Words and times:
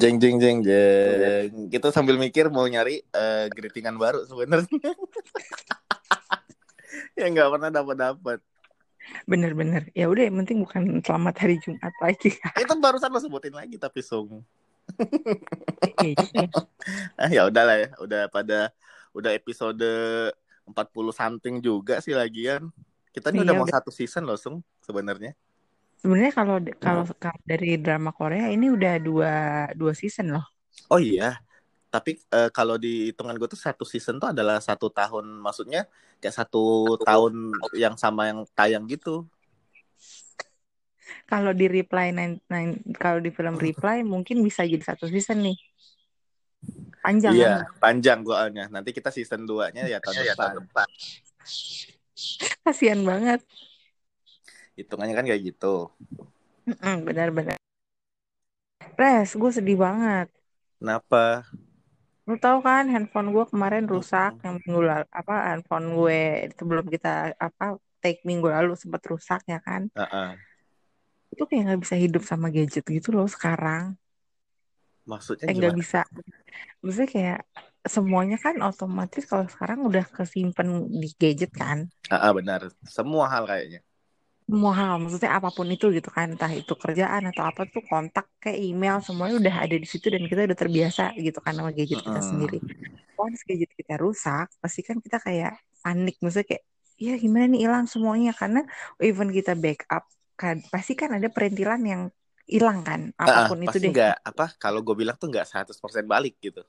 Jeng 0.00 0.16
jeng. 0.16 0.40
Jeng 0.40 0.64
jeng 0.64 0.64
jeng 0.64 1.18
jeng. 1.20 1.50
Kita 1.68 1.92
sambil 1.92 2.16
mikir 2.16 2.48
mau 2.48 2.64
nyari 2.64 3.04
uh, 3.12 3.44
greetingan 3.52 4.00
baru 4.00 4.24
sebenarnya. 4.24 4.72
ya 7.20 7.28
nggak 7.28 7.48
pernah 7.52 7.68
dapat 7.68 7.96
dapat. 8.00 8.38
Bener-bener. 9.28 9.92
Ya 9.92 10.08
udah 10.08 10.24
yang 10.24 10.40
penting 10.44 10.64
bukan 10.64 11.04
selamat 11.04 11.34
hari 11.44 11.60
Jumat 11.60 11.92
lagi. 12.00 12.32
Itu 12.62 12.74
barusan 12.80 13.12
lo 13.12 13.20
sebutin 13.20 13.52
lagi 13.52 13.76
tapi 13.76 14.00
sung. 14.00 14.40
Iya, 16.02 16.50
ah, 17.20 17.30
ya 17.30 17.46
udahlah 17.46 17.76
ya, 17.78 17.88
udah 18.02 18.26
pada 18.26 18.74
udah 19.14 19.30
episode 19.38 19.86
40 20.66 20.74
something 21.14 21.62
juga 21.62 22.02
sih 22.02 22.16
lagian. 22.16 22.74
Kita 23.14 23.30
ini 23.30 23.42
Iya, 23.42 23.44
udah 23.46 23.54
mau 23.54 23.68
satu 23.70 23.94
season 23.94 24.26
loh, 24.26 24.38
Sung, 24.38 24.62
sebenarnya. 24.82 25.34
Sebenarnya 26.00 26.32
kalau 26.32 26.56
kalau 26.80 27.04
kalau 27.20 27.40
dari 27.44 27.76
drama 27.76 28.10
Korea 28.16 28.48
ini 28.48 28.72
udah 28.72 28.94
dua 28.96 29.34
dua 29.76 29.92
season 29.92 30.32
loh. 30.32 30.46
Oh 30.88 30.96
iya, 30.96 31.36
tapi 31.92 32.16
eh, 32.32 32.48
kalau 32.54 32.80
di 32.80 33.12
hitungan 33.12 33.36
gue 33.36 33.50
tuh 33.50 33.60
satu 33.60 33.84
season 33.84 34.16
tuh 34.16 34.32
adalah 34.32 34.62
satu 34.64 34.88
tahun, 34.88 35.28
maksudnya 35.42 35.84
kayak 36.22 36.36
satu 36.40 36.96
tahun 37.04 37.52
yang 37.76 38.00
sama 38.00 38.32
yang 38.32 38.48
tayang 38.56 38.88
gitu. 38.88 39.28
Kalau 41.26 41.50
di 41.50 41.66
Reply 41.66 42.14
nine, 42.14 42.38
nine 42.46 42.80
kalau 42.96 43.18
di 43.18 43.34
film 43.34 43.58
Reply 43.58 44.00
mungkin 44.06 44.40
bisa 44.40 44.62
jadi 44.62 44.82
satu 44.82 45.10
season 45.10 45.42
nih. 45.42 45.58
Panjang 47.00 47.32
iya, 47.34 47.52
kan? 47.64 47.80
panjang 47.80 48.18
soalnya. 48.22 48.64
Nanti 48.68 48.90
kita 48.92 49.10
season 49.10 49.48
2-nya 49.48 49.88
ya 49.88 49.98
tahun 50.00 50.64
depan. 50.64 50.86
Kasihan 52.64 53.00
banget. 53.02 53.40
Hitungannya 54.80 55.14
kan 55.14 55.26
kayak 55.28 55.42
gitu. 55.52 55.92
Benar-benar. 57.06 57.60
Res, 58.96 59.36
gue 59.36 59.50
sedih 59.52 59.76
banget. 59.76 60.28
Kenapa? 60.80 61.44
Lu 62.28 62.36
tahu 62.40 62.58
kan 62.64 62.88
handphone 62.88 63.28
gue 63.34 63.44
kemarin 63.52 63.84
rusak 63.84 64.40
yang 64.44 64.56
minggu 64.60 64.80
lalu 64.80 65.06
apa 65.12 65.34
handphone 65.52 65.86
gue 65.98 66.20
sebelum 66.56 66.86
kita 66.88 67.36
apa 67.36 67.76
take 68.00 68.24
minggu 68.24 68.48
lalu 68.48 68.72
sempat 68.76 69.02
rusak 69.08 69.40
ya 69.48 69.58
kan. 69.60 69.88
Heeh. 69.92 70.30
Itu 71.32 71.42
kayak 71.48 71.62
nggak 71.68 71.80
bisa 71.84 71.96
hidup 71.96 72.22
sama 72.24 72.48
gadget 72.54 72.84
gitu 72.88 73.12
loh 73.12 73.28
sekarang. 73.28 73.98
Maksudnya 75.08 75.48
nggak 75.48 75.76
bisa. 75.76 76.00
Maksudnya 76.80 77.08
kayak 77.08 77.40
semuanya 77.88 78.36
kan 78.36 78.56
otomatis 78.60 79.24
kalau 79.24 79.46
sekarang 79.48 79.80
udah 79.88 80.04
kesimpan 80.04 80.86
di 80.86 81.08
gadget 81.16 81.50
kan. 81.50 81.88
Ah, 82.12 82.28
ah, 82.28 82.32
benar. 82.36 82.68
Semua 82.84 83.26
hal 83.32 83.48
kayaknya. 83.48 83.80
Semua 84.50 84.74
hal, 84.74 84.94
maksudnya 84.98 85.30
apa 85.38 85.48
pun 85.54 85.66
itu 85.70 85.86
gitu 85.94 86.10
kan, 86.10 86.34
entah 86.34 86.50
itu 86.50 86.74
kerjaan 86.74 87.22
atau 87.30 87.42
apa 87.46 87.70
tuh 87.70 87.82
kontak 87.86 88.26
kayak 88.42 88.58
email 88.58 88.98
semuanya 88.98 89.38
udah 89.38 89.54
ada 89.62 89.76
di 89.78 89.86
situ 89.86 90.10
dan 90.10 90.26
kita 90.26 90.42
udah 90.42 90.58
terbiasa 90.58 91.14
gitu 91.22 91.38
kan 91.38 91.54
sama 91.54 91.70
gadget 91.70 92.02
kita 92.02 92.18
sendiri. 92.18 92.58
Once 93.14 93.46
gadget 93.46 93.70
kita 93.78 93.94
rusak, 94.02 94.50
pasti 94.58 94.80
kan 94.82 94.98
kita 94.98 95.22
kayak 95.22 95.54
panik, 95.86 96.18
maksudnya 96.18 96.46
kayak 96.50 96.64
ya 96.98 97.14
gimana 97.22 97.44
nih 97.46 97.60
hilang 97.64 97.86
semuanya 97.86 98.32
karena 98.34 98.60
even 98.98 99.30
kita 99.30 99.54
backup 99.54 100.04
kan 100.34 100.56
pasti 100.72 100.92
kan 100.98 101.14
ada 101.14 101.28
perintilan 101.30 101.80
yang 101.86 102.02
hilang 102.50 102.82
kan, 102.82 103.14
apa 103.22 103.38
pun 103.46 103.58
itu 103.62 103.70
pasti 103.70 103.86
deh. 103.86 103.94
nggak 103.94 104.14
apa 104.26 104.44
kalau 104.58 104.80
gue 104.82 104.94
bilang 104.98 105.14
tuh 105.14 105.30
nggak 105.30 105.46
100% 105.46 106.04
balik 106.10 106.34
gitu. 106.42 106.66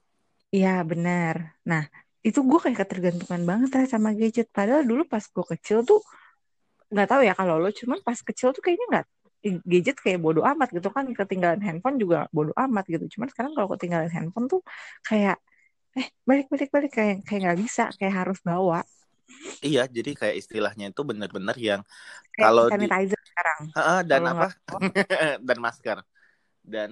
Iya 0.53 0.85
benar. 0.91 1.35
Nah 1.69 1.83
itu 2.27 2.39
gue 2.49 2.59
kayak 2.63 2.77
ketergantungan 2.85 3.41
banget 3.49 3.69
lah 3.73 3.83
sama 3.89 4.09
gadget. 4.13 4.47
Padahal 4.53 4.83
dulu 4.85 5.03
pas 5.09 5.23
gue 5.25 5.45
kecil 5.57 5.77
tuh 5.89 5.99
nggak 6.93 7.07
tahu 7.11 7.21
ya 7.27 7.33
kalau 7.39 7.55
lo, 7.61 7.69
cuman 7.79 7.99
pas 8.07 8.19
kecil 8.27 8.47
tuh 8.55 8.61
kayaknya 8.65 8.85
nggak 8.91 9.05
gadget 9.71 9.97
kayak 10.03 10.19
bodo 10.25 10.41
amat 10.45 10.69
gitu 10.75 10.89
kan 10.95 11.05
ketinggalan 11.17 11.61
handphone 11.65 11.97
juga 12.03 12.17
bodo 12.35 12.51
amat 12.63 12.83
gitu. 12.93 13.05
Cuman 13.17 13.27
sekarang 13.31 13.51
kalau 13.57 13.69
ketinggalan 13.73 14.11
handphone 14.15 14.47
tuh 14.51 14.61
kayak 15.07 15.35
eh 15.99 16.07
balik 16.29 16.47
balik 16.53 16.69
balik 16.75 16.91
kayak 16.97 17.15
kayak 17.27 17.39
nggak 17.45 17.59
bisa 17.63 17.83
kayak 17.99 18.15
harus 18.23 18.39
bawa 18.49 18.79
Iya, 19.65 19.79
jadi 19.97 20.09
kayak 20.19 20.35
istilahnya 20.41 20.85
itu 20.91 21.01
benar-benar 21.09 21.55
yang 21.67 21.81
kayak 22.35 22.51
kalau 22.51 22.65
di 22.79 22.85
sanitizer 22.87 23.21
sekarang. 23.29 23.61
Ah, 23.77 23.79
ah, 23.79 23.99
dan 24.09 24.21
Kalau 24.25 24.31
apa? 24.33 24.47
dan 25.47 25.57
masker. 25.65 25.97
Dan 26.73 26.91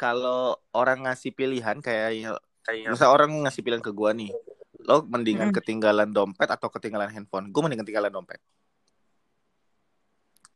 kalau 0.00 0.56
orang 0.76 0.98
ngasih 1.08 1.32
pilihan 1.38 1.78
kayak 1.80 2.08
misal 2.92 3.08
orang 3.16 3.30
ngasih 3.44 3.62
pilihan 3.64 3.84
ke 3.84 3.92
gua 3.94 4.10
nih, 4.16 4.30
lo 4.88 5.04
mendingan 5.08 5.48
Mm-mm. 5.48 5.56
ketinggalan 5.56 6.10
dompet 6.16 6.48
atau 6.50 6.68
ketinggalan 6.74 7.10
handphone? 7.14 7.46
Gue 7.52 7.60
mending 7.64 7.80
ketinggalan 7.84 8.12
dompet. 8.12 8.40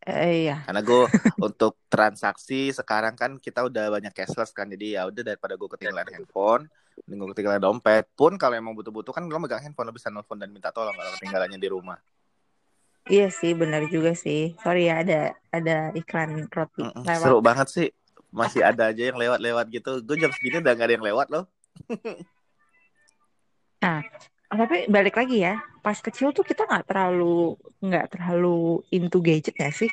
Eh, 0.04 0.48
iya. 0.48 0.60
Karena 0.68 0.84
gue 0.84 1.04
untuk 1.48 1.80
transaksi 1.88 2.68
sekarang 2.76 3.16
kan 3.16 3.40
kita 3.40 3.64
udah 3.64 3.88
banyak 3.88 4.12
cashless 4.12 4.52
kan, 4.52 4.68
jadi 4.68 5.00
ya 5.00 5.02
udah 5.08 5.22
daripada 5.32 5.56
gue 5.56 5.68
ketinggalan 5.72 6.04
handphone, 6.12 6.62
mending 7.08 7.24
gue 7.24 7.28
ketinggalan 7.32 7.60
dompet. 7.64 8.04
Pun 8.12 8.36
kalau 8.36 8.52
emang 8.52 8.76
butuh-butuh 8.76 9.16
kan 9.16 9.24
lo 9.24 9.40
megang 9.40 9.64
handphone 9.64 9.88
lo 9.88 9.96
bisa 9.96 10.12
nelfon 10.12 10.36
dan 10.36 10.52
minta 10.52 10.68
tolong 10.68 10.92
kalau 10.92 11.10
ketinggalannya 11.16 11.56
di 11.56 11.68
rumah. 11.72 11.96
Iya 13.04 13.28
sih 13.28 13.52
benar 13.52 13.84
juga 13.88 14.16
sih. 14.16 14.56
Sorry 14.60 14.88
ya 14.88 15.04
ada 15.04 15.36
ada 15.52 15.92
iklan 15.92 16.48
roti 16.48 16.84
lewat. 16.84 17.20
Seru 17.20 17.40
banget 17.44 17.68
sih. 17.68 17.88
Masih 18.32 18.64
ada 18.64 18.90
aja 18.90 19.12
yang 19.12 19.20
lewat-lewat 19.20 19.68
gitu. 19.72 20.00
Gue 20.00 20.16
jam 20.20 20.32
segini 20.32 20.58
udah 20.58 20.72
gak 20.74 20.88
ada 20.88 20.94
yang 20.96 21.06
lewat 21.06 21.26
loh. 21.32 21.44
Nah, 23.84 24.00
tapi 24.56 24.86
balik 24.86 25.14
lagi 25.18 25.42
ya, 25.42 25.58
pas 25.82 25.98
kecil 25.98 26.30
tuh 26.30 26.46
kita 26.46 26.64
nggak 26.64 26.86
terlalu 26.86 27.58
nggak 27.82 28.06
terlalu 28.14 28.82
into 28.90 29.18
gadget 29.20 29.54
ya 29.58 29.70
sih? 29.70 29.90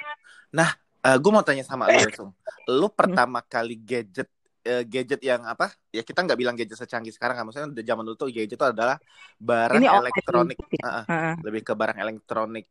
Nah, 0.54 0.72
gue 1.02 1.32
mau 1.32 1.44
tanya 1.44 1.66
sama 1.66 1.90
lo, 1.90 2.00
Sung. 2.14 2.32
Lo 2.70 2.88
pertama 2.94 3.42
kali 3.42 3.76
gadget 3.80 4.30
eh, 4.62 4.86
gadget 4.86 5.22
yang 5.26 5.42
apa? 5.44 5.74
Ya 5.90 6.06
kita 6.06 6.22
nggak 6.22 6.38
bilang 6.38 6.54
gadget 6.54 6.78
secanggih 6.78 7.10
sekarang 7.10 7.34
kan. 7.40 7.44
Maksudnya 7.50 7.70
udah 7.74 7.86
zaman 7.86 8.04
dulu 8.06 8.16
tuh 8.18 8.30
gadget 8.30 8.56
itu 8.56 8.66
adalah 8.66 8.98
barang 9.42 9.82
Ini 9.82 9.88
elektronik. 9.90 10.58
ya? 10.70 10.86
Ah. 10.86 11.06
Heeh. 11.10 11.36
lebih 11.42 11.62
ke 11.66 11.74
barang 11.74 11.98
elektronik 11.98 12.66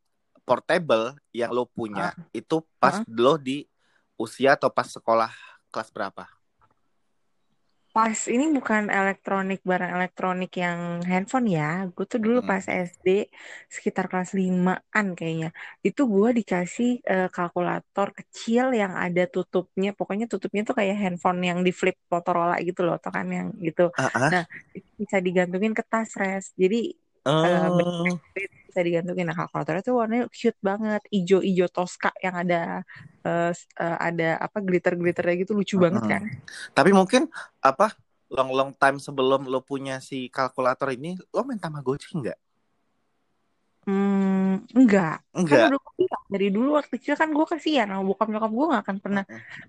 portable 0.47 1.15
yang 1.31 1.51
lo 1.51 1.67
punya 1.67 2.11
Ah. 2.11 2.15
itu 2.35 2.63
pas 2.79 3.03
lo 3.07 3.35
di 3.39 3.67
usia 4.19 4.55
atau 4.59 4.71
pas 4.71 4.87
sekolah 4.87 5.31
kelas 5.71 5.91
berapa? 5.95 6.27
Pas 7.95 8.19
ini 8.35 8.45
bukan 8.57 8.83
elektronik 8.99 9.59
barang 9.71 9.91
elektronik 9.99 10.51
yang 10.65 10.81
handphone 11.11 11.47
ya. 11.59 11.91
Gue 11.95 12.05
tuh 12.13 12.21
dulu 12.25 12.39
pas 12.51 12.63
SD 12.63 13.07
sekitar 13.75 14.05
kelas 14.11 14.31
5-an 14.39 15.07
kayaknya. 15.19 15.49
Itu 15.87 16.01
gue 16.15 16.29
dikasih 16.39 16.89
eh, 17.11 17.27
kalkulator 17.35 18.09
kecil 18.19 18.65
yang 18.81 18.93
ada 19.05 19.23
tutupnya. 19.35 19.89
Pokoknya 19.99 20.27
tutupnya 20.33 20.63
tuh 20.69 20.75
kayak 20.79 20.95
handphone 21.03 21.41
yang 21.49 21.59
di 21.67 21.73
flip 21.81 21.97
Motorola 22.13 22.55
gitu 22.69 22.81
loh, 22.87 22.95
atau 22.99 23.11
kan 23.17 23.27
yang 23.37 23.49
gitu. 23.67 23.83
Ah, 23.99 24.11
ah. 24.15 24.31
Nah, 24.33 24.43
bisa 25.01 25.17
digantungin 25.27 25.73
ke 25.79 25.83
tas 25.91 26.11
res. 26.21 26.45
Jadi 26.63 26.77
Oh. 27.27 28.19
Bisa 28.71 28.81
digantungin. 28.81 29.27
Nah, 29.27 29.37
kalkulatornya 29.37 29.83
tuh 29.83 29.95
warnanya 29.99 30.25
cute 30.31 30.61
banget, 30.63 31.03
ijo-ijo 31.11 31.67
Tosca 31.69 32.11
yang 32.23 32.35
ada 32.39 32.87
eh, 33.27 33.51
s- 33.53 33.69
eh, 33.77 33.99
ada 33.99 34.39
apa 34.39 34.59
glitter-glitternya 34.63 35.35
gitu 35.45 35.53
lucu 35.59 35.77
banget 35.77 36.01
Mm-mm. 36.01 36.13
kan. 36.17 36.23
Tapi 36.73 36.91
mungkin 36.95 37.27
apa 37.61 37.93
long 38.31 38.51
long 38.55 38.71
time 38.79 39.03
sebelum 39.03 39.51
lo 39.51 39.61
punya 39.61 39.99
si 39.99 40.31
kalkulator 40.31 40.95
ini, 40.95 41.19
lo 41.35 41.43
main 41.43 41.59
Tamagotchi 41.59 42.15
nggak? 42.15 42.39
Hmm, 43.85 44.63
enggak. 44.77 45.25
Kan 45.25 45.41
Enggak. 45.41 45.67
udah 45.73 45.81
gue 45.83 45.95
bilang 46.05 46.25
dari 46.31 46.49
dulu 46.55 46.69
waktu 46.79 46.91
kecil 46.95 47.15
kan 47.19 47.29
gue 47.33 47.47
kasihan 47.49 47.89
sama 47.91 48.03
bokap 48.07 48.29
nyokap 48.31 48.51
gue 48.55 48.67
gak 48.71 48.83
akan 48.87 48.97
pernah 49.03 49.25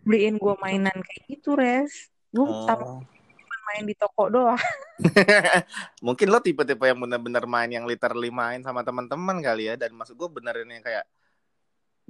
beliin 0.06 0.36
gue 0.38 0.54
mainan 0.62 0.98
kayak 1.02 1.22
gitu, 1.32 1.50
Res. 1.58 2.12
Gue 2.30 2.46
Oh. 2.46 3.02
Main 3.72 3.84
di 3.88 3.96
toko 3.96 4.28
doang. 4.28 4.60
Mungkin 6.06 6.28
lo 6.28 6.44
tipe-tipe 6.44 6.84
yang 6.84 7.00
bener-bener 7.00 7.48
main 7.48 7.72
yang 7.72 7.88
literally 7.88 8.28
main 8.28 8.60
sama 8.60 8.84
teman-teman 8.84 9.40
kali 9.40 9.72
ya. 9.72 9.80
Dan 9.80 9.96
maksud 9.96 10.20
gue 10.20 10.28
benerin 10.28 10.68
yang 10.68 10.84
kayak 10.84 11.08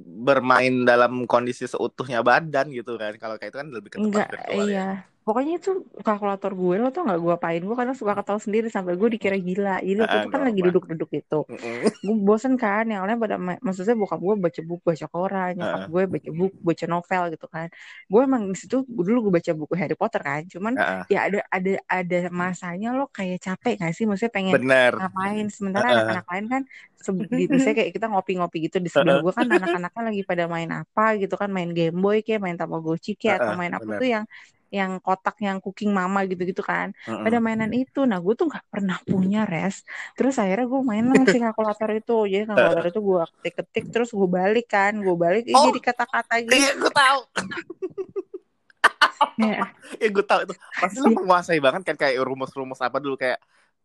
bermain 0.01 0.81
dalam 0.81 1.29
kondisi 1.29 1.69
seutuhnya 1.69 2.25
badan 2.25 2.73
gitu 2.73 2.97
kan. 2.97 3.13
Kalau 3.21 3.37
kayak 3.37 3.53
itu 3.53 3.59
kan 3.61 3.69
lebih 3.69 3.89
ke 3.93 3.97
tempat 4.01 4.09
Enggak, 4.09 4.27
virtual 4.33 4.67
ya. 4.67 4.89
Pokoknya 5.21 5.53
itu 5.61 5.69
kalkulator 6.01 6.51
gue 6.57 6.75
lo 6.81 6.89
tau 6.89 7.05
gak 7.05 7.19
gue 7.21 7.33
apain 7.37 7.61
gue 7.61 7.75
kadang 7.77 7.93
suka 7.93 8.13
ketawa 8.17 8.41
sendiri 8.41 8.67
sampai 8.73 8.97
gue 8.97 9.09
dikira 9.13 9.37
gila. 9.37 9.77
Jadi 9.85 9.99
waktu 10.01 10.17
Ah, 10.17 10.21
itu 10.25 10.29
kan 10.33 10.39
nggak 10.41 10.49
lagi 10.49 10.61
duduk-duduk 10.65 11.09
itu. 11.13 11.39
Gue 12.05 12.15
bosen 12.25 12.53
kan 12.57 12.83
yang 12.89 13.05
lain 13.05 13.21
pada 13.21 13.37
ma- 13.37 13.61
maksudnya 13.61 13.93
bokap 14.01 14.17
gue 14.17 14.35
baca 14.45 14.61
buku, 14.65 14.81
baca 14.81 15.05
koran, 15.13 15.49
nyokap 15.61 15.81
Ah, 15.81 15.87
gue 15.93 16.01
baca 16.09 16.29
buku, 16.39 16.57
baca 16.65 16.85
novel 16.89 17.23
gitu 17.37 17.45
kan. 17.53 17.67
Gue 18.09 18.21
emang 18.25 18.43
di 18.49 18.57
situ 18.57 18.75
dulu 18.89 19.17
gue 19.29 19.33
baca 19.37 19.51
buku 19.53 19.73
Harry 19.77 19.93
Potter 20.01 20.21
kan. 20.25 20.41
Cuman 20.49 20.73
ah, 20.81 21.05
ya 21.05 21.17
ada 21.29 21.37
ada 21.53 21.71
ada 21.85 22.17
masanya 22.33 22.87
lo 22.97 23.05
kayak 23.13 23.37
capek 23.45 23.73
gak 23.77 23.93
sih? 23.93 24.05
Maksudnya 24.09 24.33
pengen 24.33 24.53
Bener. 24.57 24.91
ngapain 24.97 25.45
sementara 25.53 25.85
anak-anak 25.93 26.25
lain 26.33 26.45
kan 26.53 26.61
di, 27.37 27.43
misalnya 27.49 27.75
kayak 27.81 27.91
kita 27.97 28.07
ngopi-ngopi 28.13 28.57
gitu 28.69 28.77
di 28.81 28.89
sebelah 28.89 29.17
gue 29.21 29.33
kan 29.33 29.47
anak-anaknya 29.49 30.01
lagi 30.09 30.21
pada 30.29 30.43
main 30.49 30.69
apa 30.81 31.03
gitu 31.21 31.33
kan 31.41 31.49
main 31.53 31.69
Game 31.77 31.97
Boy 31.97 32.21
kayak 32.25 32.41
main 32.45 32.57
Tamagotchi 32.57 33.17
kayak 33.21 33.41
atau 33.45 33.53
main 33.57 33.73
apa 33.73 33.89
tuh 33.97 34.07
yang 34.13 34.25
yang 34.71 35.03
kotak 35.03 35.35
yang 35.43 35.59
cooking 35.59 35.91
mama 35.91 36.23
gitu-gitu 36.23 36.63
kan. 36.63 36.95
Mm-mm. 37.03 37.27
pada 37.27 37.43
mainan 37.43 37.75
itu. 37.75 38.07
Nah 38.07 38.23
gue 38.23 38.33
tuh 38.39 38.47
nggak 38.47 38.65
pernah 38.71 38.97
punya 39.03 39.43
res. 39.43 39.83
Terus 40.15 40.39
akhirnya 40.39 40.71
gue 40.71 40.81
main 40.87 41.05
lah 41.11 41.27
si 41.27 41.37
kalkulator 41.43 41.91
itu. 41.91 42.17
Jadi 42.31 42.43
kalkulator 42.49 42.85
itu 42.87 42.99
gue 43.03 43.21
ketik-ketik 43.43 43.85
terus 43.91 44.09
gue 44.15 44.29
balik 44.31 44.71
kan. 44.71 44.95
Gue 45.03 45.15
balik 45.19 45.43
Oh, 45.51 45.67
jadi 45.69 45.79
kata-kata 45.91 46.33
gitu. 46.47 46.55
iya 46.55 46.71
gue 46.79 46.91
tahu. 46.91 47.19
ya 49.41 49.67
ya 49.99 50.07
gue 50.07 50.25
tahu 50.25 50.39
itu. 50.47 50.53
Pasti 50.55 50.97
lo 51.03 51.07
menguasai 51.11 51.59
banget 51.59 51.81
kan 51.85 51.95
kayak 51.99 52.23
rumus-rumus 52.23 52.79
apa 52.79 52.97
dulu 53.03 53.19
kayak 53.19 53.37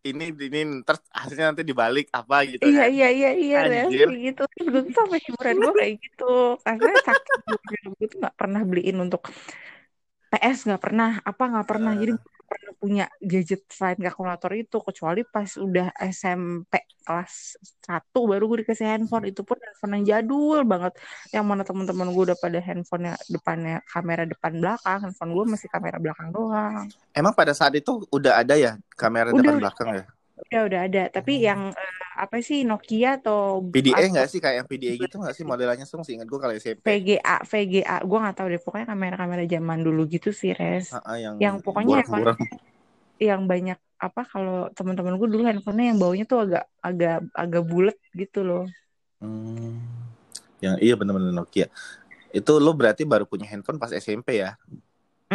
ini 0.07 0.31
ini 0.31 0.87
terus 0.87 1.03
hasilnya 1.11 1.51
nanti 1.51 1.67
dibalik 1.67 2.07
apa 2.15 2.47
gitu 2.47 2.63
iya 2.63 2.87
kan. 2.87 2.95
iya 2.95 3.09
iya 3.11 3.31
iya 3.35 3.59
Res, 3.67 3.91
Anjir. 3.91 4.07
kayak 4.07 4.23
gitu 4.23 4.43
dulu 4.63 4.79
tuh 4.87 4.95
sampai 4.95 5.19
hiburan 5.27 5.55
gue 5.59 5.73
kayak 5.75 5.95
gitu. 5.99 6.33
Karena 6.63 6.91
saking 7.03 7.95
gue 7.99 8.07
tuh 8.07 8.19
nggak 8.23 8.37
pernah 8.39 8.61
beliin 8.63 8.99
untuk 9.03 9.27
PS 10.37 10.69
nggak 10.69 10.83
pernah 10.85 11.11
apa 11.25 11.43
nggak 11.49 11.67
pernah. 11.67 11.97
Jadi 11.97 12.13
gue 12.13 12.29
nggak 12.29 12.49
pernah 12.53 12.73
punya 12.77 13.05
gadget 13.25 13.65
selain 13.73 13.97
kalkulator 13.97 14.53
itu 14.53 14.77
kecuali 14.85 15.25
pas 15.25 15.49
udah 15.57 15.97
SMP 15.97 16.85
kelas 17.03 17.57
1 17.89 17.97
baru 18.13 18.45
gue 18.53 18.59
dikasih 18.69 18.85
handphone. 18.85 19.33
Itu 19.33 19.49
pun 19.49 19.57
handphone 19.57 19.93
yang 19.97 20.05
jadul 20.05 20.61
banget. 20.69 20.93
Yang 21.33 21.45
mana 21.49 21.63
teman-teman 21.65 22.13
gue 22.13 22.23
udah 22.29 22.39
pada 22.39 22.59
handphonenya 22.61 23.17
depannya 23.33 23.81
kamera 23.89 24.23
depan 24.29 24.53
belakang. 24.61 24.99
Handphone 25.09 25.33
gue 25.33 25.45
masih 25.57 25.69
kamera 25.73 25.97
belakang 25.97 26.29
doang. 26.31 26.85
Emang 27.17 27.33
pada 27.33 27.57
saat 27.57 27.73
itu 27.73 28.05
udah 28.13 28.45
ada 28.45 28.55
ya 28.55 28.77
kamera 28.93 29.33
Udah, 29.33 29.41
depan 29.41 29.57
belakang 29.65 29.89
ya? 29.97 30.05
udah 30.37 30.61
udah 30.69 30.81
ada. 30.85 31.03
Tapi 31.09 31.33
yang 31.41 31.73
eh, 31.73 32.06
apa 32.17 32.41
sih 32.41 32.65
Nokia 32.65 33.21
atau 33.21 33.61
PDA 33.69 34.09
nggak 34.09 34.29
sih 34.33 34.41
kayak 34.41 34.65
yang 34.65 34.69
PDA 34.69 34.95
gitu 34.97 35.21
nggak 35.21 35.37
sih 35.37 35.45
modelannya 35.45 35.85
sih 35.85 36.17
ingat 36.17 36.27
gue 36.27 36.41
kalau 36.41 36.55
SMP. 36.57 36.83
VGA 36.83 37.37
VGA 37.45 37.97
gue 38.01 38.19
nggak 38.25 38.37
tahu 38.41 38.49
deh 38.51 38.63
pokoknya 38.65 38.87
kamera-kamera 38.89 39.45
zaman 39.45 39.79
dulu 39.85 40.03
gitu 40.09 40.33
sih 40.33 40.57
res 40.57 40.91
yang 41.21 41.37
yang 41.37 41.57
pokoknya 41.61 42.03
buram-buram. 42.09 42.37
yang 43.21 43.43
banyak 43.45 43.79
apa 43.97 44.23
kalau 44.29 44.69
teman-teman 44.73 45.21
gue 45.21 45.29
dulu 45.29 45.43
handphonenya 45.45 45.93
yang 45.93 46.01
baunya 46.01 46.25
tuh 46.29 46.45
agak 46.45 46.65
agak 46.85 47.25
agak 47.33 47.63
bulat 47.65 47.97
gitu 48.13 48.45
loh 48.45 48.65
Hmm. 49.21 49.81
Yang 50.61 50.77
iya 50.85 50.95
bener-bener 50.97 51.33
Nokia. 51.33 51.67
Itu 52.33 52.61
lo 52.61 52.77
berarti 52.77 53.09
baru 53.09 53.25
punya 53.25 53.49
handphone 53.49 53.81
pas 53.81 53.93
SMP 53.93 54.45
ya? 54.45 54.61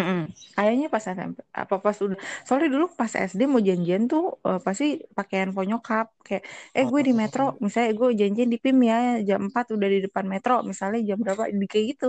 Mm-mm. 0.02 0.22
kayaknya 0.58 0.88
pas 0.90 1.04
SMP 1.06 1.38
apa 1.54 1.76
pas 1.86 1.98
udah 2.02 2.18
soalnya 2.46 2.70
dulu 2.74 2.86
pas 3.00 3.12
SD 3.14 3.42
mau 3.46 3.62
janjian 3.62 4.10
tuh 4.10 4.42
eh, 4.50 4.60
pasti 4.66 4.86
pakai 5.18 5.36
handphone 5.46 5.70
nyokap. 5.78 6.08
Kayak 6.26 6.44
eh 6.78 6.86
gue 6.90 7.02
di 7.08 7.14
metro 7.22 7.44
misalnya 7.62 7.92
gue 8.00 8.10
janjian 8.18 8.50
di 8.50 8.58
PIM 8.64 8.78
ya 8.90 8.98
jam 9.30 9.42
4 9.48 9.66
udah 9.78 9.90
di 9.94 10.00
depan 10.06 10.26
metro 10.34 10.54
misalnya 10.66 11.00
jam 11.06 11.18
berapa 11.22 11.44
di 11.54 11.68
kayak 11.70 11.86
gitu. 11.94 12.08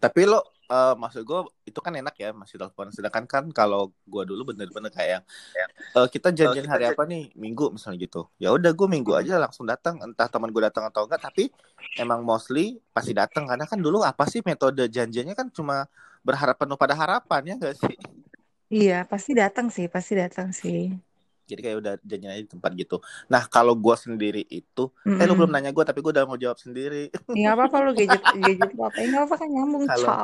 Tapi 0.00 0.20
lo 0.24 0.40
eh, 0.70 0.94
maksud 0.96 1.22
gue 1.26 1.40
itu 1.66 1.80
kan 1.82 1.92
enak 1.92 2.14
ya 2.16 2.30
masih 2.32 2.56
telepon. 2.60 2.88
Sedangkan 2.94 3.24
kan 3.26 3.44
kalau 3.50 3.90
gue 4.06 4.22
dulu 4.30 4.54
bener-bener 4.54 4.90
kayak 4.94 5.20
eh, 5.98 6.08
kita 6.14 6.30
janjian 6.34 6.66
hari 6.70 6.84
apa 6.90 7.02
nih 7.06 7.30
minggu 7.34 7.74
misalnya 7.74 7.98
gitu. 8.06 8.30
Ya 8.42 8.54
udah 8.54 8.70
gue 8.72 8.88
minggu 8.88 9.12
aja 9.14 9.36
langsung 9.42 9.66
datang. 9.66 9.98
Entah 10.02 10.28
teman 10.30 10.50
gue 10.54 10.62
datang 10.62 10.86
atau 10.88 11.06
enggak. 11.06 11.22
Tapi 11.26 11.50
emang 11.98 12.22
mostly 12.22 12.78
pasti 12.94 13.12
datang 13.16 13.50
karena 13.50 13.66
kan 13.66 13.78
dulu 13.80 14.02
apa 14.06 14.24
sih 14.30 14.40
metode 14.46 14.86
janjiannya 14.86 15.34
kan 15.34 15.48
cuma 15.50 15.86
berharap 16.22 16.56
penuh 16.60 16.76
pada 16.78 16.94
harapan 16.94 17.42
ya 17.50 17.54
enggak 17.58 17.76
sih? 17.80 17.94
iya 18.76 18.92
pasti 19.10 19.30
datang 19.40 19.66
sih 19.76 19.86
pasti 19.94 20.12
datang 20.22 20.48
sih 20.60 20.76
Jadi 21.50 21.60
kayak 21.66 21.76
udah 21.82 21.94
janjian 22.06 22.30
aja 22.30 22.42
di 22.46 22.52
tempat 22.54 22.70
gitu. 22.78 22.96
Nah 23.32 23.42
kalau 23.50 23.74
gue 23.74 23.96
sendiri 23.98 24.42
itu, 24.46 24.82
eh 25.18 25.26
lu 25.26 25.34
belum 25.34 25.50
nanya 25.50 25.70
gue 25.74 25.84
tapi 25.84 25.98
gue 26.04 26.12
udah 26.14 26.24
mau 26.30 26.38
jawab 26.38 26.58
sendiri. 26.62 27.10
Ya 27.34 27.52
nggak 27.52 27.54
apa-apa 27.58 27.76
lo 27.84 27.90
gadget 27.98 28.22
gadget 28.46 28.70
apa? 28.78 28.98
Ya 29.02 29.06
nggak 29.10 29.24
apa 29.26 29.34
kan 29.40 29.48
nyambung 29.50 29.84
Kalau-. 29.90 30.16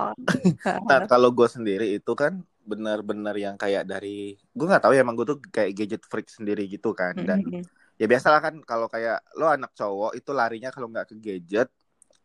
Nah, 0.86 1.00
kalau 1.10 1.28
gue 1.34 1.48
sendiri 1.50 1.86
itu 1.98 2.12
kan 2.14 2.32
benar-benar 2.66 3.34
yang 3.38 3.54
kayak 3.54 3.86
dari 3.86 4.34
gue 4.34 4.66
nggak 4.66 4.82
tahu 4.82 4.92
ya 4.98 5.06
emang 5.06 5.14
gue 5.14 5.26
tuh 5.26 5.38
kayak 5.54 5.70
gadget 5.78 6.02
freak 6.10 6.26
sendiri 6.26 6.66
gitu 6.66 6.90
kan 6.98 7.14
dan 7.14 7.46
Mm-mm. 7.46 7.62
ya 7.94 8.06
biasalah 8.10 8.42
kan 8.42 8.54
kalau 8.66 8.90
kayak 8.90 9.22
lo 9.38 9.46
anak 9.46 9.70
cowok 9.78 10.18
itu 10.18 10.30
larinya 10.34 10.74
kalau 10.74 10.90
nggak 10.90 11.06
ke 11.10 11.14
gadget 11.22 11.70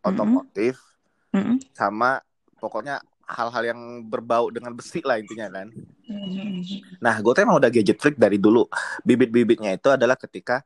otomotif 0.01 0.81
Mm-mm. 1.33 1.59
sama 1.77 2.19
pokoknya 2.57 3.01
hal-hal 3.31 3.63
yang 3.72 3.80
berbau 4.06 4.51
dengan 4.51 4.75
besi 4.75 5.00
lah 5.01 5.18
intinya 5.18 5.48
kan. 5.48 5.68
Nah 7.00 7.16
gue 7.24 7.31
tuh 7.31 7.42
emang 7.42 7.57
udah 7.57 7.72
gadget 7.72 7.98
freak 7.98 8.19
dari 8.19 8.36
dulu. 8.36 8.68
Bibit-bibitnya 9.07 9.80
itu 9.80 9.88
adalah 9.88 10.19
ketika 10.19 10.62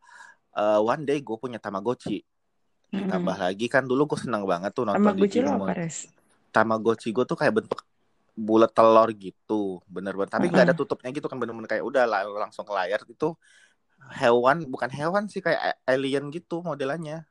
uh, 0.57 0.81
one 0.81 1.05
day 1.05 1.21
gue 1.21 1.37
punya 1.37 1.61
tamagotchi. 1.61 2.25
Ditambah 2.89 3.37
lagi 3.37 3.69
kan 3.69 3.85
dulu 3.85 4.09
gue 4.09 4.19
seneng 4.19 4.43
banget 4.49 4.73
tuh 4.73 4.89
nonton 4.89 5.13
Sama 5.13 5.69
di 5.69 5.77
res? 5.77 6.09
Tamagotchi 6.49 7.13
gue 7.13 7.25
tuh 7.29 7.37
kayak 7.37 7.61
bentuk 7.61 7.85
bulat 8.35 8.73
telur 8.73 9.13
gitu 9.13 9.79
bener-bener. 9.85 10.27
Tapi 10.27 10.49
nggak 10.49 10.73
ada 10.73 10.75
tutupnya 10.75 11.13
gitu 11.13 11.29
kan 11.29 11.37
bener-bener 11.37 11.69
kayak 11.69 11.85
udah 11.85 12.03
lah 12.09 12.25
langsung 12.25 12.65
ke 12.65 12.73
layar. 12.73 13.05
Itu 13.05 13.37
hewan 14.17 14.65
bukan 14.67 14.89
hewan 14.91 15.29
sih 15.29 15.39
kayak 15.39 15.79
alien 15.85 16.33
gitu 16.33 16.65
modelannya. 16.65 17.23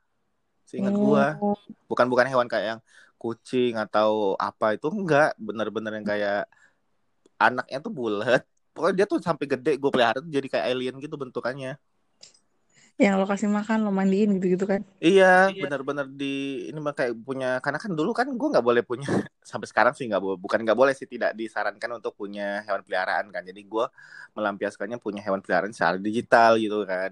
Seingat 0.65 0.97
gua. 0.97 1.37
Oh. 1.37 1.53
bukan 1.85 2.09
bukan 2.09 2.25
hewan 2.25 2.49
kayak 2.49 2.65
yang 2.65 2.79
kucing 3.25 3.73
atau 3.81 4.37
apa 4.37 4.77
itu 4.77 4.85
enggak 4.93 5.33
bener-bener 5.41 5.97
yang 5.97 6.05
kayak 6.05 6.41
anaknya 7.41 7.77
tuh 7.81 7.89
bulat 7.89 8.41
pokoknya 8.77 8.95
dia 9.01 9.05
tuh 9.09 9.19
sampai 9.23 9.45
gede 9.49 9.81
gue 9.81 9.89
pelihara 9.89 10.21
tuh 10.21 10.29
jadi 10.29 10.47
kayak 10.51 10.65
alien 10.69 10.95
gitu 11.01 11.15
bentukannya 11.17 11.81
Yang 12.95 13.13
lo 13.19 13.25
kasih 13.27 13.51
makan, 13.51 13.83
lo 13.83 13.91
mandiin 13.91 14.39
gitu-gitu 14.39 14.63
kan? 14.63 14.79
Iya, 15.03 15.51
benar-benar 15.51 16.07
di 16.07 16.71
ini 16.71 16.79
mah 16.79 16.95
kayak 16.95 17.11
punya 17.27 17.59
karena 17.59 17.75
kan 17.75 17.91
dulu 17.91 18.15
kan 18.15 18.31
gue 18.31 18.47
nggak 18.55 18.63
boleh 18.63 18.83
punya 18.87 19.03
sampai 19.51 19.67
sekarang 19.67 19.91
sih 19.91 20.07
nggak 20.07 20.23
boleh 20.23 20.39
bukan 20.39 20.63
nggak 20.63 20.79
boleh 20.79 20.95
sih 20.95 21.03
tidak 21.03 21.35
disarankan 21.35 21.99
untuk 21.99 22.15
punya 22.15 22.63
hewan 22.63 22.87
peliharaan 22.87 23.27
kan. 23.35 23.43
Jadi 23.43 23.67
gue 23.67 23.85
melampiaskannya 24.31 24.95
punya 25.03 25.19
hewan 25.27 25.43
peliharaan 25.43 25.75
secara 25.75 25.99
digital 25.99 26.55
gitu 26.55 26.87
kan. 26.87 27.11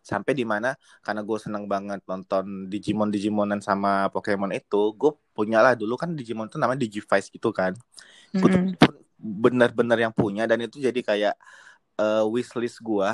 Sampai 0.00 0.32
di 0.36 0.44
mana 0.48 0.74
karena 1.04 1.20
gue 1.28 1.38
seneng 1.44 1.64
banget 1.72 2.00
nonton 2.10 2.66
Digimon 2.72 3.08
Digimonan 3.14 3.60
sama 3.64 4.08
Pokemon 4.12 4.52
itu, 4.56 4.76
gue 5.00 5.10
punyalah 5.36 5.72
dulu 5.78 5.94
kan 6.00 6.12
Digimon 6.18 6.48
itu 6.50 6.56
namanya 6.60 6.80
Digivice 6.84 7.28
gitu 7.32 7.50
kan. 7.54 7.72
Gue 8.40 8.48
tuh 8.54 8.60
Mm-mm. 8.60 8.78
benar-benar 9.20 9.98
yang 10.00 10.14
punya 10.16 10.48
dan 10.50 10.58
itu 10.64 10.80
jadi 10.80 11.00
kayak 11.04 11.34
eh, 12.00 12.24
wishlist 12.34 12.78
gue 12.84 13.10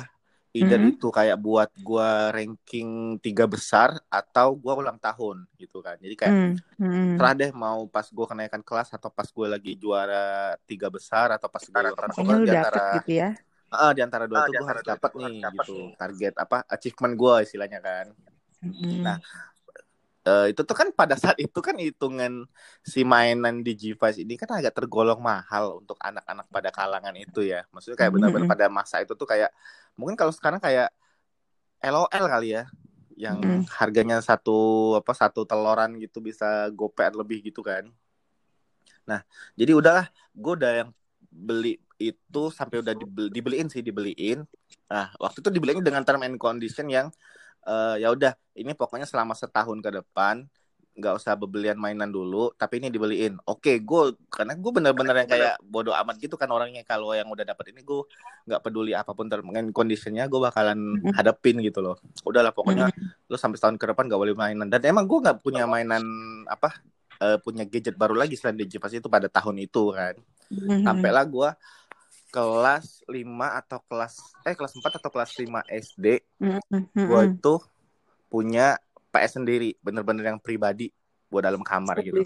either 0.57 0.79
Mhm. 0.79 0.89
itu 0.89 1.07
kayak 1.13 1.37
buat 1.45 1.69
gua 1.85 2.33
ranking 2.35 3.19
tiga 3.25 3.45
besar 3.45 3.89
atau 4.09 4.57
gua 4.57 4.73
ulang 4.81 4.97
tahun 4.97 5.45
gitu 5.61 5.79
kan 5.85 5.95
jadi 6.01 6.15
kayak 6.17 6.35
Mm, 6.35 6.63
mm. 6.79 7.17
terserah 7.17 7.33
deh 7.39 7.51
mau 7.63 7.79
pas 7.93 8.07
gua 8.15 8.25
kenaikan 8.31 8.61
kelas 8.67 8.89
atau 8.97 9.09
pas 9.13 9.27
gue 9.29 9.47
lagi 9.49 9.71
juara 9.83 10.55
tiga 10.69 10.87
besar 10.93 11.27
atau 11.35 11.49
pas 11.51 11.63
gue 11.65 11.83
ulang 11.83 12.13
tahun 12.17 12.41
antara 12.55 12.81
gitu 12.93 13.09
ya. 13.19 13.46
Ah, 13.73 13.91
di 13.95 14.01
antara 14.05 14.25
dua 14.29 14.39
Ah, 14.39 14.47
itu 14.47 14.53
gue 14.59 14.67
harus 14.67 14.85
dapat 14.85 15.11
nih 15.19 15.33
harus 15.43 15.67
gitu 15.67 15.71
nih. 15.75 15.91
target 15.99 16.33
apa 16.39 16.57
achievement 16.71 17.13
gua 17.19 17.35
istilahnya 17.45 17.79
kan 17.83 18.07
Mm. 18.63 19.03
Nah, 19.05 19.17
Eh, 20.27 20.51
itu 20.51 20.59
tuh 20.67 20.75
kan 20.75 20.91
pada 20.91 21.15
saat 21.15 21.39
itu 21.39 21.59
kan 21.63 21.71
hitungan 21.79 22.43
si 22.83 23.07
mainan 23.07 23.63
di 23.63 23.71
G-Vice 23.79 24.19
ini 24.27 24.35
kan 24.35 24.51
agak 24.59 24.75
tergolong 24.75 25.23
mahal 25.23 25.79
untuk 25.79 25.95
anak-anak 26.03 26.51
pada 26.51 26.67
kalangan 26.75 27.15
itu 27.15 27.47
ya. 27.47 27.63
Maksudnya 27.71 27.95
kayak 27.95 28.11
benar-benar 28.11 28.43
Mm-mm. 28.43 28.51
pada 28.51 28.67
masa 28.67 28.99
itu 28.99 29.15
tuh 29.15 29.23
kayak 29.23 29.55
mungkin 29.95 30.19
kalau 30.19 30.35
sekarang 30.35 30.59
kayak 30.59 30.91
LOL 31.79 32.25
kali 32.27 32.59
ya 32.59 32.67
yang 33.15 33.39
Mm-mm. 33.39 33.63
harganya 33.79 34.19
satu 34.19 34.57
apa 34.99 35.13
satu 35.15 35.47
teloran 35.47 35.95
gitu 35.95 36.19
bisa 36.19 36.67
gopet 36.75 37.15
lebih 37.15 37.39
gitu 37.47 37.63
kan. 37.63 37.87
Nah, 39.07 39.23
jadi 39.55 39.71
udahlah 39.79 40.11
gue 40.35 40.53
udah 40.59 40.71
yang 40.83 40.89
beli 41.31 41.79
itu 41.97 42.41
sampai 42.53 42.85
udah 42.85 42.93
dibeli, 42.93 43.29
dibeliin 43.33 43.67
sih 43.73 43.81
dibeliin. 43.81 44.45
Nah, 44.89 45.09
waktu 45.17 45.41
itu 45.41 45.49
dibeliin 45.49 45.81
dengan 45.81 46.05
term 46.05 46.21
and 46.21 46.37
condition 46.37 46.85
yang 46.87 47.09
eh, 47.65 48.05
ya 48.05 48.13
udah 48.13 48.37
ini 48.53 48.71
pokoknya 48.77 49.09
selama 49.09 49.33
setahun 49.33 49.81
ke 49.81 49.89
depan 49.89 50.45
nggak 50.97 51.13
usah 51.13 51.37
bebelian 51.37 51.77
mainan 51.77 52.09
dulu 52.09 52.49
tapi 52.57 52.81
ini 52.81 52.89
dibeliin. 52.89 53.37
Oke 53.45 53.77
gue 53.85 54.17
karena 54.33 54.57
gue 54.57 54.71
bener-bener 54.73 55.25
yang 55.25 55.29
kayak 55.29 55.55
bodoh 55.61 55.93
amat 55.93 56.17
gitu 56.17 56.33
kan 56.41 56.49
orangnya. 56.49 56.81
Kalau 56.81 57.13
yang 57.13 57.29
udah 57.29 57.45
dapet 57.45 57.69
ini 57.69 57.85
gue 57.85 58.01
nggak 58.49 58.61
peduli 58.65 58.97
apa 58.97 59.13
pun 59.13 59.29
term 59.29 59.53
and 59.53 59.69
conditionnya 59.69 60.25
gue 60.25 60.41
bakalan 60.41 60.97
hadapin 61.13 61.61
gitu 61.61 61.85
loh. 61.85 62.01
Udahlah 62.25 62.49
pokoknya 62.49 62.89
lu 63.29 63.37
sampai 63.37 63.61
setahun 63.61 63.77
ke 63.77 63.85
depan 63.93 64.09
nggak 64.09 64.21
boleh 64.21 64.33
mainan. 64.33 64.73
Dan 64.73 64.81
emang 64.89 65.05
gue 65.05 65.21
nggak 65.21 65.45
punya 65.45 65.69
mainan 65.69 66.01
apa 66.49 66.81
eh, 67.21 67.37
punya 67.45 67.61
gadget 67.69 67.93
baru 67.93 68.17
lagi 68.17 68.33
selain 68.33 68.57
Digivice 68.57 68.97
itu 68.97 69.05
pada 69.05 69.29
tahun 69.29 69.61
itu 69.61 69.93
kan. 69.93 70.17
Mhm. 70.47 70.83
sampailah 70.87 71.23
gue 71.27 71.49
kelas 72.37 73.01
5 73.09 73.25
atau 73.57 73.81
kelas 73.89 74.13
eh 74.45 74.53
kelas 74.53 74.77
4 74.77 75.01
atau 75.01 75.09
kelas 75.09 75.31
5 75.33 75.65
SD 75.65 76.21
Mhm. 76.37 76.93
gue 76.93 77.21
itu 77.33 77.55
punya 78.29 78.77
PS 79.09 79.41
sendiri 79.41 79.73
bener-bener 79.81 80.29
yang 80.29 80.37
pribadi 80.37 80.93
buat 81.33 81.41
dalam 81.41 81.65
kamar 81.65 81.97
gitu. 82.05 82.21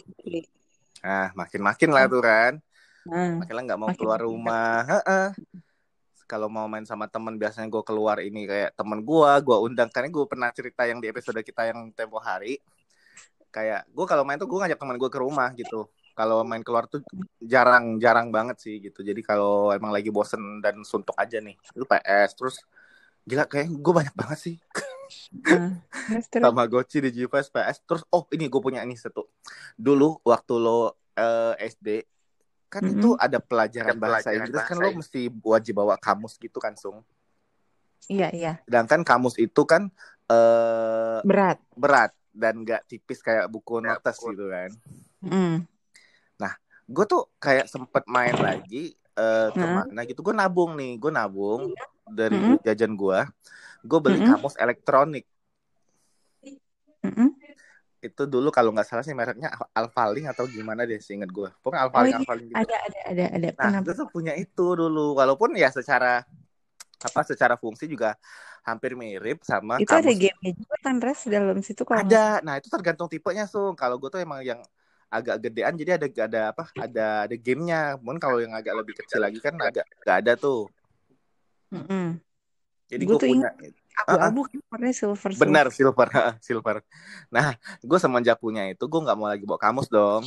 nah 0.99 1.31
makin-makin 1.31 1.89
lah 1.89 2.11
tuh 2.11 2.19
kan 2.19 2.59
Nah, 3.01 3.41
makin 3.41 3.53
lah 3.57 3.63
nggak 3.65 3.79
mau 3.81 3.89
Makin 3.89 3.97
keluar 3.97 4.19
rumah. 4.21 4.85
Heeh. 4.85 5.27
kalau 6.29 6.47
mau 6.47 6.69
main 6.69 6.85
sama 6.85 7.09
temen 7.09 7.33
biasanya 7.35 7.65
gue 7.67 7.81
keluar 7.81 8.21
ini 8.21 8.45
kayak 8.45 8.77
temen 8.77 9.01
gue 9.01 9.31
gue 9.41 9.57
undang. 9.57 9.89
Karena 9.89 10.07
gue 10.07 10.25
pernah 10.29 10.53
cerita 10.53 10.85
yang 10.85 11.01
di 11.01 11.09
episode 11.09 11.41
kita 11.41 11.65
yang 11.73 11.89
tempo 11.91 12.21
hari. 12.21 12.61
Kayak 13.49 13.89
gue 13.89 14.05
kalau 14.05 14.21
main 14.21 14.37
tuh 14.37 14.45
gue 14.45 14.53
ngajak 14.53 14.77
teman 14.77 15.01
gue 15.01 15.09
ke 15.09 15.17
rumah 15.17 15.49
gitu 15.57 15.89
kalau 16.11 16.43
main 16.43 16.61
keluar 16.61 16.85
tuh 16.85 16.99
jarang 17.39 17.97
jarang 17.97 18.29
banget 18.29 18.57
sih 18.59 18.79
gitu 18.79 19.01
jadi 19.01 19.19
kalau 19.21 19.71
emang 19.71 19.89
lagi 19.89 20.09
bosen 20.09 20.59
dan 20.59 20.81
suntuk 20.83 21.15
aja 21.15 21.39
nih 21.39 21.55
itu 21.55 21.83
PS 21.83 22.31
terus 22.35 22.55
gila 23.21 23.45
kayak 23.45 23.69
gue 23.69 23.93
banyak 23.93 24.15
banget 24.17 24.39
sih 24.39 24.55
nah. 25.45 25.77
Terus. 26.07 26.43
Tamagotchi 26.43 26.97
di 26.99 27.09
G-Vice 27.11 27.51
PS 27.51 27.77
terus 27.83 28.03
oh 28.09 28.25
ini 28.31 28.47
gue 28.47 28.61
punya 28.61 28.81
ini 28.81 28.95
satu 28.95 29.27
dulu 29.75 30.19
waktu 30.23 30.53
lo 30.55 30.95
eh, 31.13 31.53
SD 31.67 31.87
kan 32.71 32.87
Mm-mm. 32.87 32.95
itu 32.97 33.09
ada 33.19 33.37
pelajaran 33.43 33.95
Ada 33.95 33.99
bahasa 33.99 34.27
pelajaran 34.31 34.47
Inggris 34.47 34.63
kan 34.63 34.77
lo 34.79 34.89
mesti 34.95 35.21
wajib 35.43 35.73
bawa 35.75 35.95
kamus 35.99 36.39
gitu 36.39 36.57
kan 36.57 36.73
Sung 36.79 37.03
Iya 38.07 38.27
iya 38.33 38.53
sedangkan 38.65 39.03
kamus 39.05 39.37
itu 39.37 39.61
kan 39.63 39.91
eh 40.27 41.19
berat. 41.21 41.59
berat 41.75 42.11
dan 42.31 42.63
gak 42.63 42.87
tipis 42.87 43.19
kayak 43.19 43.51
buku 43.51 43.83
notes 43.83 44.17
buku. 44.17 44.31
gitu 44.33 44.47
kan 44.47 44.71
Mm. 45.21 45.69
Gue 46.91 47.05
tuh 47.07 47.21
kayak 47.39 47.65
sempet 47.71 48.03
main 48.05 48.35
lagi 48.35 48.91
eh 49.11 49.47
Heeh. 49.51 49.59
ke 49.59 49.65
mana 49.67 49.99
gitu 50.07 50.19
gue 50.23 50.35
nabung 50.35 50.71
nih 50.79 50.91
gue 51.01 51.11
nabung 51.11 51.61
dari 52.07 52.35
Mm-mm. 52.35 52.55
duit 52.55 52.61
jajan 52.67 52.91
gue 52.95 53.19
gue 53.87 53.99
beli 54.03 54.19
Mm-mm. 54.19 54.27
kamus 54.27 54.55
elektronik 54.59 55.23
Mm-mm. 57.03 57.29
itu 58.01 58.23
dulu 58.25 58.49
kalau 58.49 58.73
nggak 58.73 58.87
salah 58.87 59.03
sih 59.05 59.13
mereknya 59.13 59.53
Alphaling 59.77 60.25
atau 60.25 60.49
gimana 60.49 60.89
deh 60.89 60.97
seinget 60.97 61.29
gue 61.29 61.49
pokoknya 61.61 61.81
Oh 61.81 61.85
Alphaling 61.85 62.11
iya 62.11 62.17
Alphaling 62.23 62.47
gitu 62.49 62.65
ada 62.65 62.75
ada 62.87 62.99
ada 63.13 63.25
ada. 63.37 63.47
nah 63.55 63.69
Kenapa? 63.69 63.85
gue 63.85 63.93
tuh 63.99 64.07
punya 64.09 64.33
itu 64.33 64.65
dulu 64.73 65.13
walaupun 65.19 65.53
ya 65.53 65.69
secara 65.69 66.25
apa 67.01 67.21
secara 67.25 67.55
fungsi 67.57 67.85
juga 67.89 68.13
hampir 68.65 68.93
mirip 68.93 69.41
sama 69.41 69.81
Itu 69.81 69.93
ada 69.93 70.09
kamus 70.09 70.17
gamenya 70.17 70.51
juga 70.57 70.75
kan 70.85 70.95
res 71.01 71.19
dalam 71.29 71.57
situ 71.61 71.81
kalau 71.85 72.01
ada 72.01 72.41
nah 72.45 72.55
itu 72.57 72.67
tergantung 72.73 73.09
tipenya 73.09 73.45
Sung 73.45 73.73
kalau 73.77 73.97
gue 74.01 74.09
tuh 74.09 74.21
emang 74.21 74.41
yang 74.41 74.61
agak 75.11 75.43
gedean 75.43 75.75
jadi 75.75 75.99
ada 75.99 76.07
ada 76.07 76.41
apa 76.55 76.63
ada 76.79 77.07
ada 77.27 77.35
gamenya. 77.35 77.99
Mungkin 77.99 78.19
kalau 78.23 78.39
yang 78.39 78.55
agak 78.55 78.71
lebih 78.79 78.95
kecil 79.03 79.19
lagi 79.19 79.43
kan 79.43 79.59
agak 79.59 79.83
nggak 80.07 80.17
ada 80.23 80.33
tuh. 80.39 80.71
Mm-mm. 81.71 82.19
jadi 82.91 83.03
Gue 83.07 83.15
punya 83.15 83.51
abu-abu 84.07 84.43
kan 84.47 84.59
warnanya 84.71 84.95
silver 84.95 85.31
silver. 85.31 85.43
benar 85.43 85.65
silver 85.71 86.09
silver. 86.39 86.75
Nah 87.27 87.55
gue 87.83 87.99
semenjak 87.99 88.39
punya 88.39 88.71
itu 88.71 88.83
gue 88.87 89.01
nggak 89.03 89.17
mau 89.19 89.27
lagi 89.27 89.43
bawa 89.43 89.59
kamus 89.59 89.91
dong. 89.91 90.23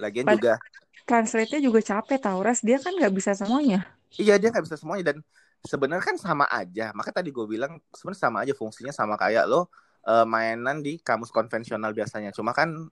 Lagian 0.00 0.26
juga 0.26 0.58
Translate-nya 1.04 1.60
juga 1.60 1.84
capek 1.84 2.16
tau 2.16 2.40
res. 2.40 2.64
Dia 2.64 2.80
kan 2.80 2.96
nggak 2.96 3.12
bisa 3.12 3.36
semuanya. 3.36 3.84
iya 4.16 4.40
dia 4.40 4.48
nggak 4.48 4.64
bisa 4.64 4.80
semuanya. 4.80 5.12
Dan 5.12 5.16
sebenarnya 5.60 6.00
kan 6.00 6.16
sama 6.16 6.48
aja. 6.48 6.96
Maka 6.96 7.12
tadi 7.12 7.28
gue 7.28 7.44
bilang 7.44 7.76
sebenarnya 7.92 8.22
sama 8.24 8.38
aja 8.40 8.56
fungsinya. 8.56 8.88
Sama 8.88 9.20
kayak 9.20 9.44
lo 9.44 9.68
eh, 10.08 10.24
mainan 10.24 10.80
di 10.80 10.96
kamus 10.96 11.28
konvensional 11.28 11.92
biasanya. 11.92 12.32
Cuma 12.32 12.56
kan 12.56 12.88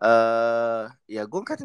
eh 0.00 0.84
ya 1.12 1.28
gue 1.28 1.40
kan 1.44 1.60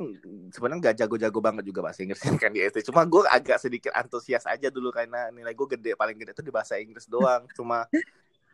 sebenarnya 0.51 0.79
nggak 0.83 0.95
jago-jago 0.99 1.39
banget 1.39 1.63
juga 1.71 1.87
bahasa 1.87 2.03
Inggris 2.03 2.19
kan 2.43 2.51
di 2.51 2.59
SD 2.67 2.83
cuma 2.91 3.07
gue 3.07 3.23
agak 3.31 3.63
sedikit 3.63 3.95
antusias 3.95 4.43
aja 4.43 4.67
dulu 4.67 4.91
karena 4.91 5.31
nilai 5.31 5.55
gue 5.55 5.67
gede 5.79 5.95
paling 5.95 6.19
gede 6.19 6.35
tuh 6.35 6.43
di 6.43 6.51
bahasa 6.51 6.75
Inggris 6.75 7.07
doang. 7.07 7.47
Cuma 7.55 7.87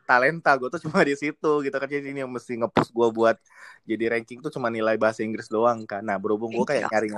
talenta 0.06 0.54
gue 0.54 0.70
tuh 0.70 0.86
cuma 0.86 1.02
di 1.02 1.18
situ 1.18 1.52
gitu 1.66 1.76
kan. 1.76 1.88
Jadi 1.90 2.14
ini 2.14 2.22
yang 2.22 2.30
mesti 2.30 2.62
ngepush 2.62 2.94
gue 2.94 3.08
buat 3.10 3.36
jadi 3.82 4.14
ranking 4.14 4.38
tuh 4.38 4.54
cuma 4.54 4.70
nilai 4.70 4.94
bahasa 4.94 5.26
Inggris 5.26 5.50
doang 5.50 5.82
kan. 5.82 6.06
Nah 6.06 6.14
berhubung 6.14 6.54
gue 6.54 6.66
kayak 6.66 6.86
nyari 6.86 7.10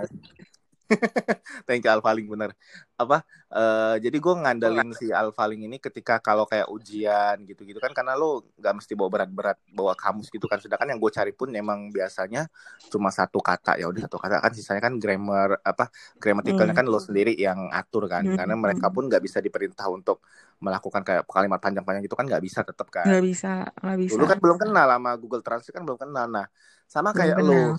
thank 1.66 1.82
you 1.84 1.90
Alfaling 1.90 2.28
bener. 2.28 2.52
Apa 2.94 3.24
eh, 3.50 3.96
jadi 4.04 4.16
gue 4.20 4.34
ngandelin 4.44 4.90
si 4.94 5.10
Alfaling 5.10 5.66
ini 5.66 5.76
ketika 5.80 6.20
kalau 6.20 6.44
kayak 6.44 6.68
ujian 6.68 7.42
gitu-gitu 7.48 7.80
kan 7.80 7.90
karena 7.96 8.14
lo 8.14 8.44
nggak 8.60 8.74
mesti 8.80 8.92
bawa 8.92 9.08
berat-berat 9.10 9.58
bawa 9.72 9.96
kamus 9.96 10.28
gitu 10.28 10.44
kan. 10.46 10.60
Sedangkan 10.60 10.94
yang 10.94 11.00
gue 11.00 11.10
cari 11.10 11.32
pun 11.32 11.50
emang 11.52 11.88
biasanya 11.90 12.46
cuma 12.92 13.08
satu 13.08 13.40
kata. 13.40 13.80
Ya 13.80 13.88
udah 13.88 14.06
satu 14.06 14.18
kata 14.20 14.40
kan 14.44 14.52
sisanya 14.52 14.82
kan 14.84 14.94
grammar 15.00 15.58
apa 15.64 15.88
gramatikalnya 16.20 16.74
Hmm. 16.74 16.80
kan 16.84 16.86
lo 16.90 17.00
sendiri 17.00 17.32
yang 17.34 17.72
atur 17.72 18.06
kan. 18.06 18.24
Hmm, 18.24 18.36
karena 18.36 18.54
hmm. 18.54 18.62
mereka 18.62 18.86
pun 18.92 19.08
nggak 19.08 19.22
bisa 19.24 19.38
diperintah 19.40 19.86
untuk 19.88 20.24
melakukan 20.62 21.02
kayak 21.04 21.22
kalimat 21.28 21.60
panjang-panjang 21.60 22.04
gitu 22.06 22.16
kan 22.16 22.26
nggak 22.28 22.44
bisa 22.44 22.60
tetap 22.64 22.88
kan. 22.88 23.04
Nggak 23.04 23.24
bisa, 23.24 23.52
nggak 23.80 23.98
bisa. 24.00 24.12
dulu 24.16 24.24
kan 24.28 24.38
belum 24.40 24.56
kenal 24.60 24.86
sama 24.86 25.10
Google 25.20 25.42
Translate 25.44 25.74
kan 25.74 25.82
belum 25.84 25.98
kenal. 25.98 26.26
Nah 26.30 26.46
sama 26.84 27.10
kayak 27.10 27.40
lo 27.40 27.74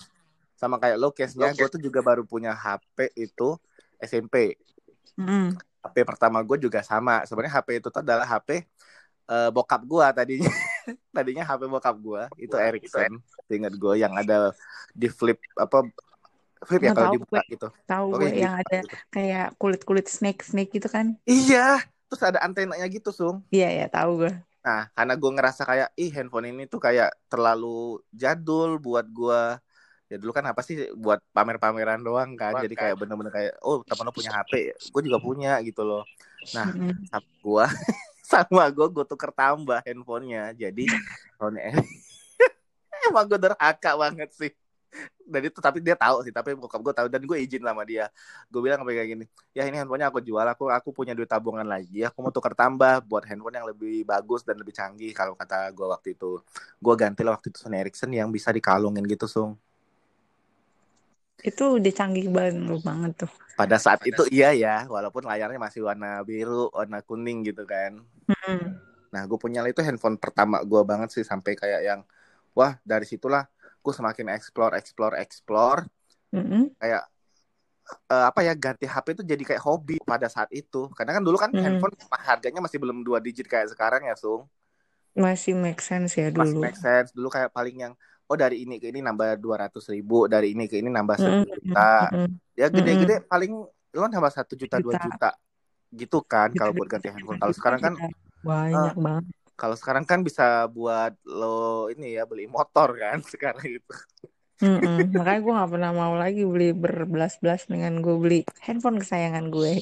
sama 0.65 0.81
kayak 0.81 0.97
lo 0.97 1.13
case-nya 1.13 1.53
Lo 1.53 1.55
gue 1.55 1.67
tuh 1.69 1.81
juga 1.81 2.01
baru 2.01 2.25
punya 2.25 2.51
HP 2.57 3.13
itu 3.13 3.55
SMP 4.01 4.57
Mm-mm. 5.15 5.53
HP 5.85 5.95
pertama 6.01 6.41
gue 6.41 6.57
juga 6.57 6.81
sama 6.81 7.21
sebenarnya 7.29 7.61
HP 7.61 7.69
itu 7.79 7.87
tuh 7.93 8.01
adalah 8.01 8.25
HP 8.25 8.65
eh, 9.29 9.49
bokap 9.53 9.81
gue 9.85 10.05
tadinya 10.11 10.49
tadinya 11.15 11.43
HP 11.45 11.61
bokap 11.69 11.95
gue 12.01 12.21
itu 12.41 12.55
Ericsson 12.57 13.21
ingat 13.53 13.73
gue 13.77 13.93
yang 14.01 14.13
ada 14.17 14.51
di 14.91 15.07
flip 15.07 15.37
apa 15.55 15.85
flip 16.65 16.81
ya 16.81 16.91
kalau 16.97 17.13
dibuka 17.13 17.41
gitu 17.45 17.67
Tahu 17.85 18.05
gue 18.17 18.29
yang 18.41 18.57
dibuka 18.57 18.65
ada 18.65 18.77
gitu. 18.81 18.95
kayak 19.13 19.47
kulit-kulit 19.61 20.09
snake-snake 20.09 20.73
gitu 20.73 20.89
kan? 20.89 21.13
iya 21.29 21.77
terus 22.09 22.21
ada 22.25 22.41
antenanya 22.41 22.85
gitu 22.89 23.13
sung 23.13 23.45
Iya 23.53 23.69
ya, 23.69 23.85
tahu 23.89 24.25
gue. 24.25 24.33
Nah, 24.65 24.89
karena 24.97 25.13
gue 25.13 25.31
ngerasa 25.37 25.61
kayak, 25.61 25.89
ih 25.93 26.09
handphone 26.09 26.49
ini 26.49 26.65
tuh 26.65 26.81
kayak 26.81 27.13
terlalu 27.29 28.01
jadul 28.09 28.81
buat 28.81 29.05
gue. 29.05 29.61
Ya 30.05 30.21
dulu 30.21 30.37
kan 30.37 30.45
apa 30.45 30.61
sih 30.61 30.93
buat 30.93 31.17
pamer-pameran 31.33 32.05
doang 32.05 32.37
kan. 32.37 32.53
Doang 32.53 32.63
Jadi 32.69 32.75
kan. 32.77 32.81
kayak 32.89 32.95
bener-bener 33.01 33.33
kayak, 33.33 33.53
oh 33.65 33.81
temen 33.81 34.05
lo 34.05 34.13
punya 34.13 34.31
HP, 34.37 34.77
gue 34.77 35.01
juga 35.01 35.17
punya 35.17 35.57
gitu 35.65 35.81
loh. 35.81 36.05
Nah, 36.53 36.69
gue, 37.41 37.65
sama 38.29 38.69
gue, 38.69 38.85
gue 38.85 39.05
tuker 39.09 39.33
tambah 39.33 39.81
handphonenya. 39.81 40.53
Jadi, 40.53 40.85
tahun 41.41 41.57
emang 43.09 43.25
gue 43.25 43.39
derhaka 43.41 43.91
banget 43.97 44.29
sih. 44.33 44.53
Dan 45.25 45.41
itu 45.49 45.57
tapi 45.59 45.81
dia 45.81 45.97
tahu 45.97 46.21
sih, 46.23 46.31
tapi 46.31 46.53
bokap 46.53 46.79
gue 46.79 46.93
tahu 46.95 47.07
dan 47.09 47.25
gue 47.25 47.37
izin 47.41 47.65
sama 47.65 47.81
dia. 47.81 48.07
Gue 48.47 48.61
bilang 48.61 48.85
kayak 48.85 49.09
gini, 49.09 49.25
ya 49.51 49.65
ini 49.65 49.81
handphonenya 49.81 50.13
aku 50.13 50.21
jual, 50.21 50.45
aku 50.45 50.69
aku 50.69 50.93
punya 50.93 51.17
duit 51.17 51.27
tabungan 51.27 51.65
lagi, 51.65 52.05
aku 52.05 52.21
mau 52.21 52.31
tuker 52.31 52.53
tambah 52.53 53.03
buat 53.09 53.25
handphone 53.25 53.57
yang 53.57 53.67
lebih 53.67 54.05
bagus 54.05 54.45
dan 54.45 54.55
lebih 54.61 54.71
canggih 54.71 55.11
kalau 55.11 55.33
kata 55.33 55.73
gue 55.73 55.87
waktu 55.89 56.13
itu. 56.13 56.39
Gue 56.77 56.93
ganti 56.93 57.25
lah 57.25 57.35
waktu 57.35 57.51
itu 57.51 57.57
Sony 57.57 57.81
Ericsson 57.81 58.13
yang 58.13 58.29
bisa 58.29 58.53
dikalungin 58.53 59.03
gitu, 59.09 59.25
Sung. 59.25 59.57
Itu 61.41 61.81
udah 61.81 61.91
canggih 61.91 62.27
banget 62.31 62.79
banget 62.85 63.11
tuh. 63.25 63.31
Pada 63.55 63.79
saat 63.79 64.03
itu 64.03 64.23
iya 64.31 64.51
ya, 64.51 64.75
walaupun 64.87 65.23
layarnya 65.23 65.59
masih 65.59 65.83
warna 65.87 66.19
biru, 66.27 66.67
warna 66.75 66.99
kuning 67.03 67.47
gitu 67.47 67.63
kan. 67.63 68.03
Mm-mm. 68.27 68.61
Nah, 69.15 69.21
gue 69.23 69.39
punya 69.39 69.63
itu 69.63 69.79
handphone 69.79 70.19
pertama 70.19 70.59
gue 70.59 70.81
banget 70.83 71.09
sih 71.15 71.23
sampai 71.23 71.55
kayak 71.55 71.81
yang 71.87 71.99
wah 72.51 72.75
dari 72.83 73.07
situlah 73.07 73.47
gue 73.79 73.93
semakin 73.95 74.27
explore, 74.35 74.75
explore, 74.75 75.15
explore. 75.15 75.87
Mm-mm. 76.35 76.75
Kayak 76.75 77.03
eh, 78.11 78.25
apa 78.27 78.39
ya 78.43 78.53
ganti 78.57 78.85
HP 78.89 79.07
itu 79.15 79.23
jadi 79.23 79.43
kayak 79.55 79.63
hobi 79.63 80.03
pada 80.03 80.27
saat 80.27 80.51
itu. 80.51 80.91
Karena 80.91 81.15
kan 81.15 81.23
dulu 81.23 81.37
kan 81.39 81.51
Hmm. 81.55 81.63
handphone 81.63 81.95
harganya 82.11 82.59
masih 82.59 82.77
belum 82.81 83.07
dua 83.07 83.23
digit 83.23 83.47
kayak 83.47 83.71
sekarang 83.71 84.03
ya, 84.03 84.19
Sung. 84.19 84.43
Masih 85.15 85.55
make 85.55 85.79
sense 85.79 86.19
ya 86.19 86.27
Masih 86.27 86.59
dulu. 86.59 86.67
make 86.67 86.75
sense. 86.75 87.15
Dulu 87.15 87.31
kayak 87.31 87.55
paling 87.55 87.87
yang 87.87 87.93
oh 88.25 88.37
dari 88.37 88.65
ini 88.65 88.81
ke 88.81 88.89
ini 88.89 88.99
nambah 89.05 89.37
dua 89.37 89.67
ratus 89.67 89.85
ribu, 89.93 90.25
dari 90.25 90.53
ini 90.57 90.65
ke 90.65 90.81
ini 90.81 90.89
nambah 90.89 91.17
satu 91.17 91.43
juta. 91.45 92.09
Mm-mm. 92.13 92.29
Ya 92.55 92.67
gede-gede 92.71 93.15
paling 93.27 93.51
lo 93.95 94.05
nambah 94.11 94.33
satu 94.33 94.53
juta 94.57 94.77
dua 94.81 94.95
Juta. 94.95 95.05
juta 95.07 95.29
gitu 95.95 96.19
kan 96.27 96.51
kalau 96.51 96.75
buat 96.75 96.89
ganti 96.91 97.07
handphone. 97.07 97.39
Kalau 97.39 97.53
sekarang 97.55 97.81
kan 97.81 97.93
banyak 98.45 98.95
banget. 98.99 99.25
kalau 99.55 99.75
sekarang 99.79 100.03
kan 100.03 100.19
bisa 100.19 100.67
buat 100.67 101.15
lo 101.23 101.87
ini 101.87 102.19
ya 102.19 102.27
beli 102.27 102.43
motor 102.45 102.91
kan 102.99 103.23
sekarang 103.33 103.63
itu. 103.79 103.93
Mm-mm. 104.63 105.11
Makanya 105.15 105.39
gue 105.43 105.53
gak 105.59 105.71
pernah 105.71 105.91
mau 105.91 106.13
lagi 106.15 106.41
beli 106.47 106.71
berbelas-belas 106.71 107.67
dengan 107.67 107.99
gue 107.99 108.15
beli 108.19 108.39
handphone 108.63 108.99
kesayangan 109.03 109.51
gue. 109.51 109.73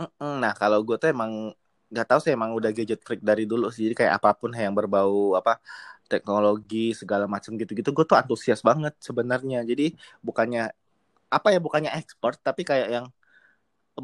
Mm-mm. 0.00 0.32
Nah 0.42 0.52
kalau 0.56 0.80
gue 0.86 0.96
tuh 1.00 1.08
emang 1.12 1.52
nggak 1.90 2.06
tahu 2.06 2.20
sih 2.22 2.32
emang 2.32 2.54
udah 2.54 2.70
gadget 2.70 3.00
freak 3.04 3.20
dari 3.20 3.44
dulu 3.50 3.68
sih. 3.74 3.90
Jadi 3.90 3.94
kayak 4.00 4.14
apa 4.22 4.30
pun 4.38 4.50
yang 4.54 4.74
berbau 4.78 5.34
apa 5.40 5.58
teknologi 6.12 6.76
segala 7.00 7.24
macam 7.34 7.52
gitu-gitu 7.60 7.90
gue 7.96 8.04
tuh 8.10 8.18
antusias 8.20 8.60
banget 8.68 8.94
sebenarnya. 9.08 9.58
Jadi 9.70 9.82
bukannya 10.26 10.60
apa 11.36 11.48
ya 11.54 11.58
bukannya 11.66 11.90
expert 12.00 12.36
tapi 12.48 12.62
kayak 12.70 12.88
yang 12.96 13.06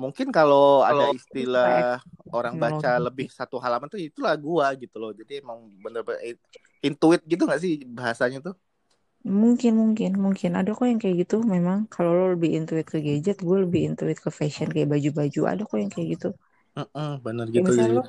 mungkin 0.02 0.28
kalau 0.36 0.84
ada 0.90 1.04
istilah 1.18 2.02
orang 2.36 2.54
baca 2.62 2.88
lebih 3.06 3.26
satu 3.38 3.56
halaman 3.64 3.88
tuh 3.92 4.00
itulah 4.02 4.34
gua 4.36 4.66
gitu 4.82 4.96
loh. 5.02 5.10
Jadi 5.20 5.32
emang 5.42 5.58
bener-bener 5.84 6.36
intuit 6.86 7.20
gitu 7.30 7.42
nggak 7.48 7.60
sih 7.64 7.72
bahasanya 7.98 8.38
tuh? 8.46 8.54
Mungkin, 9.40 9.72
mungkin, 9.82 10.10
mungkin. 10.24 10.50
Ada 10.58 10.70
kok 10.76 10.86
yang 10.90 11.00
kayak 11.02 11.16
gitu 11.22 11.36
memang. 11.54 11.78
Kalau 11.94 12.10
lo 12.18 12.24
lebih 12.34 12.50
intuit 12.58 12.86
ke 12.92 12.98
gadget, 13.06 13.36
gue 13.46 13.56
lebih 13.64 13.80
intuit 13.88 14.18
ke 14.24 14.30
fashion 14.38 14.68
kayak 14.74 14.88
baju-baju. 14.92 15.40
Ada 15.52 15.62
kok 15.68 15.78
yang 15.82 15.92
kayak 15.94 16.08
gitu. 16.14 16.28
Mm-mm, 16.76 17.10
bener 17.24 17.46
Kayak 17.50 17.56
gitu. 17.56 17.68
misalnya 17.68 17.90
Jadi. 17.90 17.98
lo 17.98 18.02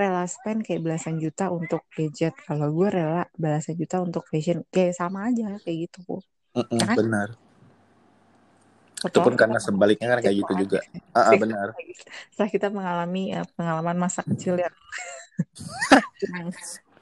rela 0.00 0.24
spend 0.34 0.58
kayak 0.66 0.80
belasan 0.84 1.16
juta 1.24 1.44
untuk 1.58 1.80
gadget. 1.96 2.34
Kalau 2.46 2.68
gue 2.76 2.88
rela 2.98 3.22
belasan 3.42 3.74
juta 3.80 3.96
untuk 4.06 4.22
fashion. 4.30 4.58
Kayak 4.74 4.92
sama 5.00 5.18
aja 5.28 5.46
kayak 5.64 5.78
gitu 5.88 5.98
kok. 6.08 6.20
Mm-mm, 6.56 6.80
Ya 6.80 6.84
kan? 6.90 6.96
benar. 7.00 7.28
Itu 9.02 9.08
Kecuali 9.08 9.24
pun 9.24 9.34
kita 9.34 9.40
karena 9.40 9.58
sebaliknya 9.58 10.06
kan 10.12 10.18
kayak 10.24 10.36
gitu 10.44 10.52
juga. 10.62 10.78
Ah, 11.12 11.32
ah, 11.32 11.36
benar. 11.36 11.68
Setelah 12.32 12.50
kita 12.54 12.66
mengalami 12.72 13.22
eh, 13.34 13.46
pengalaman 13.56 13.96
masa 13.98 14.20
kecil 14.24 14.54
yang 14.62 14.74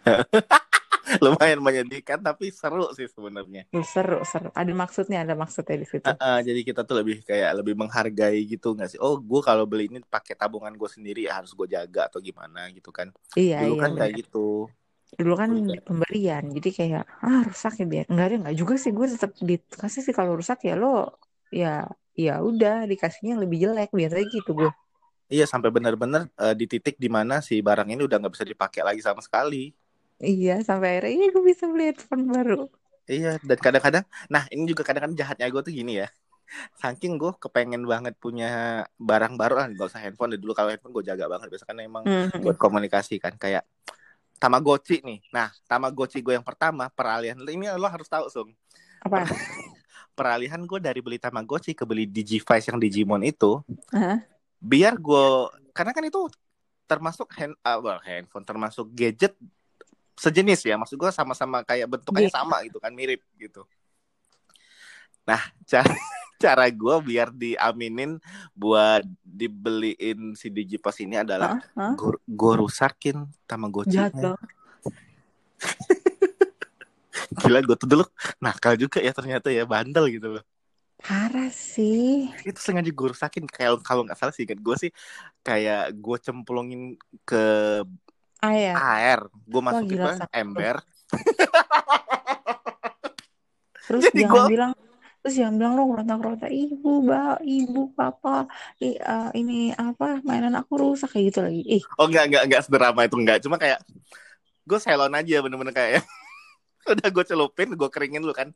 Lumayan 1.25 1.61
menyedihkan 1.61 2.23
tapi 2.23 2.55
seru 2.55 2.90
sih 2.95 3.11
sebenarnya. 3.11 3.67
seru, 3.83 4.23
seru. 4.23 4.49
Ada 4.55 4.73
maksudnya, 4.73 5.19
ada 5.26 5.35
maksudnya 5.35 5.76
di 5.81 5.87
situ. 5.87 6.07
Ah, 6.07 6.17
ah, 6.19 6.38
jadi 6.38 6.61
kita 6.62 6.87
tuh 6.87 7.02
lebih 7.02 7.26
kayak 7.26 7.50
lebih 7.59 7.75
menghargai 7.75 8.47
gitu 8.47 8.75
nggak 8.76 8.95
sih? 8.95 8.99
Oh, 9.02 9.19
gue 9.19 9.40
kalau 9.43 9.67
beli 9.67 9.90
ini 9.90 9.99
pakai 10.07 10.38
tabungan 10.38 10.73
gue 10.75 10.88
sendiri 10.88 11.26
ya 11.26 11.43
harus 11.43 11.50
gue 11.50 11.67
jaga 11.67 12.07
atau 12.07 12.23
gimana 12.23 12.71
gitu 12.71 12.95
kan? 12.95 13.11
Iya, 13.35 13.67
Dulu 13.67 13.75
iya, 13.75 13.83
kan 13.83 13.90
kayak 13.99 14.12
gitu. 14.26 14.49
Dulu 15.19 15.35
kan 15.35 15.50
Dulu 15.50 15.83
pemberian, 15.83 16.45
jadi 16.55 16.69
kayak 16.71 17.02
ah 17.26 17.43
rusak 17.43 17.83
ya 17.83 17.87
biar 17.90 18.07
enggak 18.07 18.26
ada 18.31 18.37
enggak 18.47 18.57
juga 18.57 18.75
sih 18.79 18.95
gue 18.95 19.07
tetap 19.11 19.35
dikasih 19.43 20.00
sih 20.07 20.14
kalau 20.14 20.38
rusak 20.38 20.62
ya 20.62 20.79
lo 20.79 21.19
ya 21.50 21.83
ya 22.14 22.38
udah 22.38 22.87
dikasihnya 22.87 23.35
yang 23.35 23.43
lebih 23.43 23.59
jelek 23.59 23.90
biasanya 23.90 24.26
gitu 24.31 24.52
gue 24.55 24.71
Iya 25.31 25.47
sampai 25.47 25.71
benar-benar 25.71 26.26
uh, 26.43 26.55
di 26.59 26.67
titik 26.67 26.99
di 26.99 27.07
mana 27.07 27.38
si 27.38 27.62
barang 27.62 27.87
ini 27.87 28.02
udah 28.02 28.19
nggak 28.19 28.35
bisa 28.35 28.43
dipakai 28.43 28.83
lagi 28.83 28.99
sama 28.99 29.23
sekali. 29.23 29.71
Iya 30.29 30.53
sampai 30.67 30.89
akhirnya 30.91 31.12
ini 31.17 31.25
gue 31.35 31.43
bisa 31.50 31.65
beli 31.73 31.85
headphone 31.89 32.25
baru 32.35 32.55
Iya 33.11 33.43
dan 33.43 33.59
kadang-kadang, 33.59 34.05
nah 34.31 34.47
ini 34.55 34.71
juga 34.71 34.87
kadang-kadang 34.87 35.19
jahatnya 35.19 35.47
gue 35.50 35.62
tuh 35.67 35.75
gini 35.75 35.99
ya. 35.99 36.07
Saking 36.79 37.19
gue 37.19 37.33
kepengen 37.43 37.83
banget 37.87 38.15
punya 38.19 38.85
barang 38.99 39.35
baru 39.35 39.55
lah, 39.59 39.67
gak 39.75 39.89
usah 39.91 40.03
handphone 40.03 40.35
deh 40.35 40.41
dulu 40.43 40.55
kalau 40.55 40.71
handphone 40.71 40.95
gue 40.95 41.05
jaga 41.11 41.27
banget, 41.27 41.49
biasanya 41.50 41.71
kan 41.71 41.79
emang 41.83 42.05
Mhm. 42.07 42.43
buat 42.45 42.57
komunikasi 42.59 43.19
kan 43.19 43.35
kayak 43.39 43.67
Tamagotchi 44.41 45.03
nih. 45.05 45.21
Nah 45.35 45.50
Tamagotchi 45.69 46.21
gue 46.25 46.35
yang 46.39 46.47
pertama 46.47 46.89
peralihan 46.93 47.39
ini 47.49 47.69
lo 47.77 47.89
harus 47.91 48.09
tahu 48.09 48.27
sung 48.31 48.50
apa 49.00 49.25
peralihan 50.19 50.61
gue 50.65 50.79
dari 50.83 51.00
beli 51.03 51.19
Tamagotchi 51.19 51.73
ke 51.75 51.85
beli 51.89 52.07
Digivice 52.07 52.69
yang 52.71 52.79
Digimon 52.79 53.23
itu 53.27 53.61
Hah? 53.93 54.19
biar 54.61 54.95
gue 55.00 55.25
karena 55.73 55.93
kan 55.97 56.05
itu 56.05 56.21
termasuk 56.91 57.29
hand, 57.39 57.55
ah, 57.62 57.79
well, 57.79 58.00
handphone 58.03 58.45
termasuk 58.45 58.91
gadget 58.93 59.33
sejenis 60.17 60.61
ya. 60.64 60.75
Maksud 60.75 60.97
gue 60.97 61.11
sama-sama 61.11 61.62
kayak 61.62 61.87
bentuknya 61.87 62.26
Iya. 62.26 62.35
sama 62.35 62.62
gitu 62.64 62.79
kan 62.79 62.90
mirip 62.90 63.21
gitu. 63.37 63.64
Nah 65.25 65.40
cara 65.71 65.93
cara 66.40 66.64
gue 66.73 66.95
biar 67.05 67.29
diaminin 67.31 68.17
buat 68.57 69.05
dibeliin 69.21 70.33
si 70.33 70.49
Digipass 70.49 70.97
ini 71.05 71.21
adalah 71.21 71.61
Hah? 71.76 71.93
Hah? 71.93 71.95
gue 72.25 72.52
rusakin 72.57 73.29
Tamagotchi-nya 73.45 74.35
gila 77.40 77.61
gue 77.62 77.76
tuh 77.76 77.88
dulu 77.88 78.05
nakal 78.40 78.75
juga 78.75 78.99
ya 78.99 79.12
ternyata 79.12 79.52
ya 79.52 79.62
bandel 79.69 80.09
gitu 80.11 80.40
loh. 80.40 80.45
Parah 81.00 81.49
sih. 81.49 82.29
Itu 82.45 82.61
sengaja 82.61 82.93
gue 82.93 83.09
rusakin. 83.12 83.49
Kayak 83.49 83.81
kalau 83.81 84.05
nggak 84.05 84.21
salah 84.21 84.35
sih 84.37 84.45
kan 84.45 84.61
gue 84.61 84.76
sih 84.76 84.90
kayak 85.40 85.97
gue 85.97 86.17
cemplungin 86.21 87.00
ke 87.25 87.45
ayah 88.44 88.76
air. 88.97 89.20
Gue 89.44 89.61
masukin 89.61 89.97
gila, 90.00 90.16
ke 90.16 90.26
ember. 90.32 90.76
Terus 93.87 94.02
Jadi 94.06 94.20
jangan 94.23 94.35
gua- 94.37 94.50
bilang 94.50 94.73
terus 95.20 95.35
jangan 95.37 95.54
bilang 95.61 95.73
lo 95.76 95.82
ngeronta-ronta 95.92 96.49
ibu 96.49 97.04
ba 97.04 97.37
ibu 97.44 97.92
papa 97.92 98.49
i- 98.80 98.97
eh, 98.97 99.28
ini 99.37 99.68
apa 99.76 100.25
mainan 100.25 100.56
aku 100.56 100.80
rusak 100.80 101.12
kayak 101.12 101.25
gitu 101.28 101.40
lagi. 101.44 101.62
Ih. 101.80 101.85
Oh 102.00 102.09
nggak 102.09 102.25
nggak 102.32 102.42
nggak 102.49 102.62
sederama 102.64 103.00
itu 103.04 103.16
nggak. 103.20 103.38
Cuma 103.44 103.61
kayak 103.61 103.85
gue 104.64 104.78
selon 104.80 105.12
aja 105.12 105.37
bener-bener 105.44 105.75
kayak 105.76 106.00
udah 106.92 107.09
gue 107.12 107.25
celupin 107.26 107.68
gue 107.76 107.88
keringin 107.92 108.25
dulu 108.25 108.32
kan. 108.32 108.49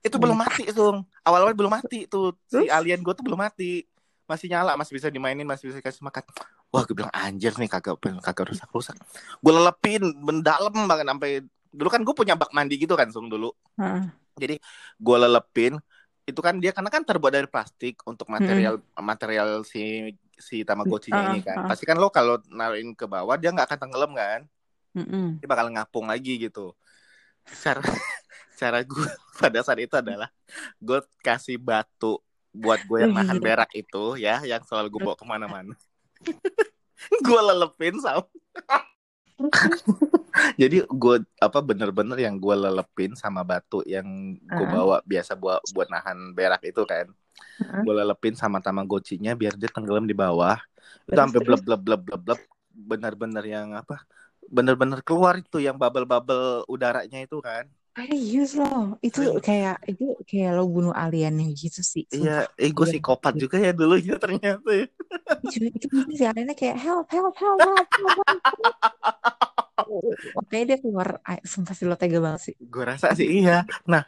Itu 0.00 0.16
belum 0.16 0.38
mati 0.40 0.70
tuh 0.72 1.04
awal-awal 1.20 1.52
belum 1.52 1.72
mati 1.82 2.06
tuh 2.08 2.32
si 2.48 2.64
alien 2.70 3.02
gue 3.04 3.12
tuh 3.12 3.24
belum 3.26 3.40
mati 3.42 3.84
masih 4.26 4.46
nyala 4.50 4.74
masih 4.74 4.92
bisa 4.98 5.08
dimainin 5.08 5.46
masih 5.46 5.70
bisa 5.70 5.78
kasih 5.80 6.02
makan. 6.02 6.22
Wah 6.74 6.82
gue 6.82 6.94
bilang 6.98 7.14
anjir 7.14 7.54
nih 7.56 7.70
kagak 7.70 7.96
kagak 8.22 8.46
rusak 8.52 8.68
rusak 8.74 8.96
gue 9.40 9.52
lelepin 9.54 10.02
mendalam 10.20 10.74
banget 10.90 11.06
sampai 11.06 11.30
dulu 11.70 11.88
kan 11.88 12.00
gue 12.02 12.14
punya 12.14 12.34
bak 12.34 12.50
mandi 12.50 12.74
gitu 12.76 12.98
kan 12.98 13.08
sung 13.14 13.30
dulu. 13.30 13.54
Heeh. 13.78 14.04
gue 15.00 15.16
lelepin 15.16 15.80
itu 16.26 16.40
kan 16.42 16.58
dia 16.58 16.74
karena 16.74 16.90
kan 16.90 17.06
terbuat 17.06 17.32
dari 17.32 17.48
plastik 17.48 18.02
untuk 18.02 18.26
material 18.26 18.82
material 18.98 19.62
si 19.62 20.10
si 20.36 20.66
tamagotchinya 20.66 21.22
Ah, 21.22 21.32
ini 21.32 21.40
kan. 21.40 21.56
ah. 21.64 21.68
pasti 21.70 21.86
kan 21.86 21.96
lo 21.96 22.10
kalau 22.10 22.42
naruhin 22.50 22.92
ke 22.92 23.06
bawah 23.06 23.38
dia 23.38 23.54
nggak 23.54 23.72
akan 23.72 23.78
tenggelam 23.86 24.12
kan? 24.12 24.40
Mm-mm. 24.96 25.38
dia 25.40 25.48
bakal 25.48 25.70
ngapung 25.70 26.10
lagi 26.10 26.36
gitu. 26.40 26.74
Cara 27.62 27.80
cara 28.60 28.78
gue 28.82 29.08
pada 29.38 29.60
saat 29.62 29.80
itu 29.80 29.94
adalah 29.94 30.28
gue 30.82 30.98
kasih 31.22 31.56
batu 31.60 32.18
buat 32.56 32.80
gue 32.88 33.04
yang 33.04 33.12
nahan 33.12 33.38
berak 33.46 33.70
itu 33.76 34.16
ya 34.16 34.40
yang 34.42 34.64
selalu 34.64 34.96
gue 34.96 35.00
bawa 35.04 35.16
ke 35.16 35.26
mana-mana. 35.28 35.74
Gue 37.22 37.38
lelepin 37.38 38.00
sama. 38.00 38.24
Jadi 40.60 40.80
gue 40.88 41.16
apa 41.38 41.58
bener-bener 41.60 42.16
yang 42.24 42.40
gue 42.40 42.56
lelepin 42.56 43.12
sama 43.12 43.44
batu 43.44 43.84
yang 43.84 44.32
gue 44.40 44.66
bawa 44.66 45.04
biasa 45.04 45.36
buat 45.36 45.60
buat 45.76 45.92
nahan 45.92 46.32
berak 46.32 46.64
itu 46.64 46.82
kan. 46.88 47.12
Ah. 47.60 47.84
gue 47.84 47.94
lelepin 48.00 48.32
sama 48.32 48.64
tamagotchinya 48.64 49.36
biar 49.36 49.60
dia 49.60 49.68
tenggelam 49.68 50.08
di 50.08 50.16
bawah. 50.16 50.56
Itu 51.04 51.12
Terus, 51.12 51.18
sampai 51.20 51.38
terus? 51.44 51.60
bleb 51.60 51.60
bleb 51.68 51.82
bleb 51.84 52.02
bleb 52.08 52.22
bleb 52.24 52.40
bener-bener 52.72 53.44
yang 53.44 53.76
apa 53.76 54.04
bener-bener 54.46 55.00
keluar 55.02 55.36
itu 55.40 55.58
yang 55.58 55.76
bubble-bubble 55.76 56.64
udaranya 56.70 57.24
itu 57.24 57.38
kan 57.42 57.66
Serius 57.96 58.50
loh, 58.60 58.80
itu 59.06 59.18
Serius. 59.18 59.42
kayak 59.46 59.74
itu 59.90 60.04
kayak 60.28 60.50
lo 60.56 60.62
bunuh 60.74 60.92
aliennya 61.02 61.46
gitu 61.62 61.80
sih. 61.92 62.04
iya 62.16 62.30
eh 62.62 62.70
gue 62.76 62.86
Iya. 62.86 62.90
psikopat 62.92 63.32
juga 63.42 63.56
ya 63.66 63.70
dulu 63.78 63.94
ya 64.08 64.14
ternyata 64.22 64.70
ya. 64.80 64.86
Itu, 65.44 65.56
itu 65.76 65.86
mungkin 65.94 66.14
si 66.18 66.24
aliennya 66.30 66.54
kayak 66.60 66.76
help, 66.84 67.06
help, 67.14 67.34
help, 67.42 67.60
help, 67.66 67.86
help, 67.96 68.14
help. 68.18 68.28
Oke 70.40 70.56
dia 70.68 70.76
keluar, 70.82 71.08
sumpah 71.52 71.74
sih 71.78 71.86
lo 71.90 71.96
tega 72.00 72.18
banget 72.24 72.42
sih. 72.52 72.54
gue 72.72 72.84
rasa 72.90 73.08
sih 73.18 73.28
iya 73.40 73.64
nah 73.90 74.02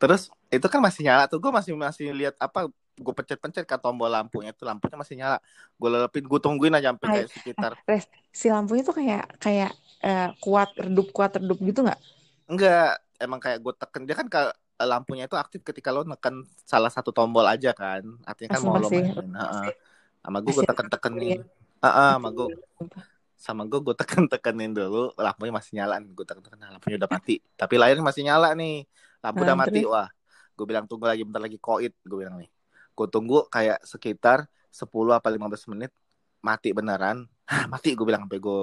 terus 0.00 0.30
itu 0.50 0.66
kan 0.66 0.80
masih 0.82 1.02
nyala 1.06 1.24
tuh. 1.30 1.38
Gue 1.42 1.52
masih 1.54 1.72
masih 1.78 2.06
lihat 2.10 2.34
apa 2.42 2.68
gue 3.00 3.14
pencet-pencet 3.16 3.64
ke 3.64 3.76
tombol 3.80 4.10
lampunya 4.10 4.50
tuh. 4.52 4.66
Lampunya 4.68 4.96
masih 4.98 5.14
nyala. 5.16 5.38
Gue 5.78 5.88
lelepin 5.94 6.24
gue 6.26 6.40
tungguin 6.42 6.74
aja 6.76 6.90
sampai 6.92 7.08
Ay, 7.08 7.14
kayak 7.14 7.28
sekitar 7.32 7.72
Res, 7.88 8.04
si 8.34 8.46
lampunya 8.50 8.82
tuh 8.84 8.94
kayak 8.98 9.24
kayak 9.40 9.72
eh, 10.04 10.28
kuat 10.42 10.70
redup 10.76 11.08
kuat 11.14 11.32
redup 11.38 11.58
gitu 11.62 11.80
nggak? 11.86 12.00
enggak. 12.50 12.98
Emang 13.20 13.40
kayak 13.40 13.58
gue 13.64 13.72
teken. 13.76 14.02
Dia 14.08 14.16
kan 14.16 14.26
ke 14.32 14.40
lampunya 14.80 15.28
itu 15.28 15.36
aktif 15.36 15.60
ketika 15.60 15.92
lo 15.92 16.00
neken 16.08 16.48
salah 16.64 16.88
satu 16.88 17.12
tombol 17.12 17.44
aja 17.44 17.70
kan. 17.76 18.02
Artinya 18.24 18.50
kan 18.56 18.62
mau 18.64 18.76
lo 18.80 18.88
mainin. 18.88 19.28
Heeh. 19.36 19.68
sama 20.20 20.38
gue 20.44 20.52
gue 20.52 20.66
teken 20.68 20.88
tekenin 20.92 21.40
iya. 21.40 21.44
Heeh, 21.84 22.10
sama 22.16 22.28
gue 22.36 22.46
sama 23.40 23.62
gue 23.64 23.80
gue 23.80 23.94
teken 23.96 24.24
tekenin 24.28 24.72
dulu. 24.76 25.12
Lampunya 25.16 25.52
masih 25.52 25.72
nyala 25.80 25.94
gue 26.00 26.24
teken 26.28 26.42
teken 26.44 26.60
lampunya 26.76 26.96
udah 27.00 27.10
mati. 27.10 27.32
Tapi 27.56 27.74
layarnya 27.80 28.04
masih 28.04 28.22
nyala 28.28 28.48
nih. 28.56 28.84
Lampu 29.24 29.40
udah 29.44 29.56
Nah, 29.56 29.60
mati. 29.64 29.80
terus? 29.80 29.92
wah 29.92 30.08
gue 30.60 30.68
bilang 30.68 30.84
tunggu 30.84 31.08
lagi 31.08 31.24
bentar 31.24 31.40
lagi 31.40 31.56
koit 31.56 31.96
gue 32.04 32.18
bilang 32.20 32.36
nih. 32.36 32.52
Gue 32.92 33.06
tunggu 33.08 33.48
kayak 33.48 33.80
sekitar 33.88 34.44
10 34.68 35.16
apa 35.16 35.32
15 35.32 35.72
menit 35.72 35.88
mati 36.44 36.76
beneran. 36.76 37.24
Hah, 37.48 37.64
mati 37.72 37.96
gue 37.96 38.04
bilang 38.04 38.28
sampai 38.28 38.36
gue 38.36 38.60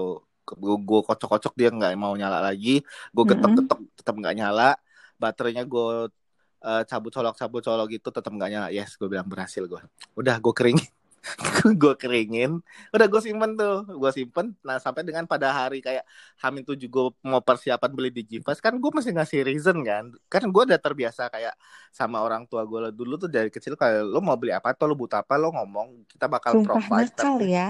gue, 0.47 0.99
kocok-kocok 1.03 1.53
dia 1.57 1.73
nggak 1.73 1.97
mau 1.97 2.13
nyala 2.13 2.39
lagi. 2.39 2.85
Gue 3.09 3.23
getok-getok 3.25 3.79
tetap 3.97 4.13
nggak 4.13 4.35
nyala. 4.37 4.77
Baterainya 5.17 5.65
gue 5.65 6.13
eh, 6.61 6.83
cabut 6.85 7.09
colok 7.09 7.35
cabut 7.35 7.61
colok 7.65 7.87
gitu 7.89 8.13
tetap 8.13 8.29
nggak 8.29 8.49
nyala. 8.53 8.67
Yes 8.69 8.93
gue 8.93 9.09
bilang 9.09 9.25
berhasil 9.25 9.65
gue 9.65 9.81
udah 10.13 10.37
gue 10.37 10.53
kering 10.53 10.77
gue 11.81 11.93
keringin. 11.99 12.61
Udah 12.93 13.07
gue 13.07 13.21
simpen 13.21 13.57
tuh. 13.57 13.83
Gue 13.97 14.11
simpen 14.15 14.55
nah 14.63 14.79
sampai 14.79 15.03
dengan 15.03 15.27
pada 15.27 15.51
hari 15.51 15.83
kayak 15.83 16.03
Hamin 16.39 16.63
tujuh 16.63 16.87
gue 16.87 17.05
mau 17.25 17.41
persiapan 17.43 17.91
beli 17.93 18.09
Digivice 18.13 18.61
kan 18.63 18.75
gue 18.77 18.91
masih 18.91 19.11
ngasih 19.15 19.41
reason 19.43 19.77
kan. 19.83 20.11
Kan 20.31 20.47
gue 20.49 20.63
udah 20.67 20.79
terbiasa 20.79 21.27
kayak 21.27 21.53
sama 21.91 22.23
orang 22.23 22.47
tua 22.47 22.63
gue 22.63 22.91
dulu 22.93 23.19
tuh 23.19 23.29
dari 23.29 23.51
kecil 23.51 23.75
kayak 23.75 24.07
lo 24.07 24.19
mau 24.23 24.37
beli 24.39 24.55
apa 24.55 24.71
atau 24.71 24.87
lo 24.87 24.95
butuh 24.95 25.21
apa? 25.21 25.35
Lo 25.35 25.51
ngomong 25.53 26.07
kita 26.09 26.25
bakal 26.31 26.57
Sumpah 26.57 26.79
provide. 26.79 27.11
nakal 27.11 27.35
tapi, 27.37 27.47
ya. 27.51 27.69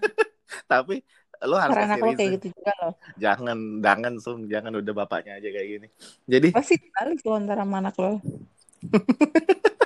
tapi 0.72 0.96
lo 1.44 1.56
harus 1.60 1.76
Karena 1.76 1.96
lo 2.00 2.12
kayak 2.16 2.30
gitu 2.40 2.46
juga 2.56 2.72
loh. 2.80 2.94
jangan 3.20 3.58
jangan 3.84 4.12
sum 4.16 4.48
jangan 4.48 4.72
udah 4.80 4.92
bapaknya 4.96 5.40
aja 5.40 5.48
kayak 5.52 5.68
gini. 5.68 5.88
Jadi 6.24 6.48
Pasti 6.54 6.74
balik 6.92 7.20
lo 7.24 7.32
antara 7.36 7.64
anak 7.64 7.94
lo. 8.00 8.20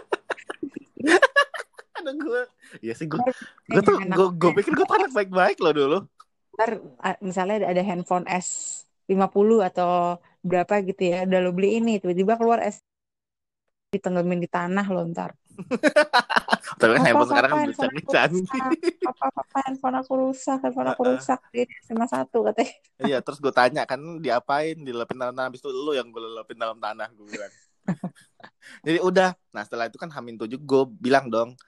ada 2.09 2.17
gue 2.17 2.43
ya 2.81 2.97
sih 2.97 3.05
gue 3.05 3.21
Ntar 3.21 3.37
gue 3.69 3.83
tuh 3.85 3.97
gue 4.01 4.27
gue 4.41 4.51
pikir 4.57 4.73
gue 4.73 4.87
anak 4.89 5.13
baik-baik 5.13 5.61
lo 5.61 5.71
dulu 5.77 5.99
ntar 6.57 6.81
misalnya 7.21 7.69
ada 7.69 7.83
handphone 7.87 8.27
S50 8.27 9.51
atau 9.63 10.19
berapa 10.43 10.83
gitu 10.87 11.03
ya, 11.13 11.27
udah 11.27 11.39
lo 11.43 11.51
beli 11.55 11.79
ini, 11.83 11.99
tiba-tiba 11.99 12.39
keluar 12.39 12.63
S 12.63 12.83
ditenggemin 13.89 14.43
di 14.43 14.49
tanah 14.51 14.85
lo 14.91 15.07
ntar. 15.09 15.33
tapi 16.79 16.91
kan 16.95 17.03
handphone 17.03 17.31
sekarang 17.31 17.51
kan 17.51 17.71
canggih-canggih 17.75 18.43
rusak. 18.47 19.01
Papa, 19.03 19.27
papa, 19.35 19.59
handphone 19.67 19.97
aku 19.99 20.13
rusak, 20.15 20.59
handphone 20.63 20.89
aku 20.93 21.03
rusak. 21.15 21.41
Di 21.51 21.67
SMA 21.87 22.07
1 22.07 22.31
katanya. 22.31 22.75
Iya, 23.03 23.19
terus 23.25 23.39
gue 23.43 23.51
tanya 23.51 23.83
kan 23.89 23.99
diapain, 24.23 24.77
dilepin 24.79 25.19
dalam 25.19 25.35
tanah, 25.35 25.51
habis 25.51 25.63
itu 25.63 25.71
lu 25.71 25.95
yang 25.97 26.11
gue 26.15 26.23
lepin 26.23 26.59
dalam 26.59 26.79
tanah, 26.79 27.11
gue 27.11 27.27
bilang. 27.27 27.53
Jadi 28.87 28.99
udah, 29.03 29.35
nah 29.51 29.63
setelah 29.65 29.89
itu 29.89 29.99
kan 29.99 30.13
Hamin 30.13 30.39
tujuh 30.39 30.61
gue 30.61 30.83
bilang 31.01 31.27
dong, 31.33 31.59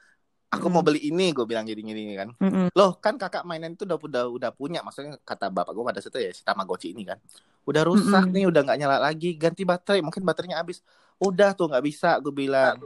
aku 0.50 0.66
mau 0.66 0.82
Mm. 0.82 0.86
beli 0.90 1.00
ini, 1.14 1.26
gue 1.30 1.46
bilang 1.46 1.62
gini-gini 1.62 2.18
kan. 2.18 2.34
Mm-mm. 2.42 2.74
Loh 2.74 2.98
kan 2.98 3.14
kakak 3.14 3.46
mainan 3.46 3.78
itu 3.78 3.86
udah 3.86 3.96
udah 3.96 4.24
udah 4.26 4.50
punya, 4.50 4.82
maksudnya 4.82 5.14
kata 5.22 5.46
bapak 5.46 5.70
gue 5.70 5.84
pada 5.86 6.00
situ 6.02 6.18
ya 6.18 6.30
si 6.34 6.42
Tamagotchi 6.42 6.90
ini 6.90 7.06
kan. 7.06 7.16
Udah 7.62 7.86
rusak 7.86 8.26
Mm-mm. 8.26 8.34
nih, 8.34 8.44
udah 8.50 8.60
nggak 8.66 8.78
nyala 8.82 8.98
lagi, 8.98 9.38
ganti 9.38 9.62
baterai, 9.62 10.02
mungkin 10.02 10.26
baterainya 10.26 10.58
habis. 10.58 10.82
Udah 11.22 11.54
tuh 11.54 11.70
nggak 11.70 11.84
bisa, 11.86 12.18
gue 12.18 12.34
bilang. 12.34 12.82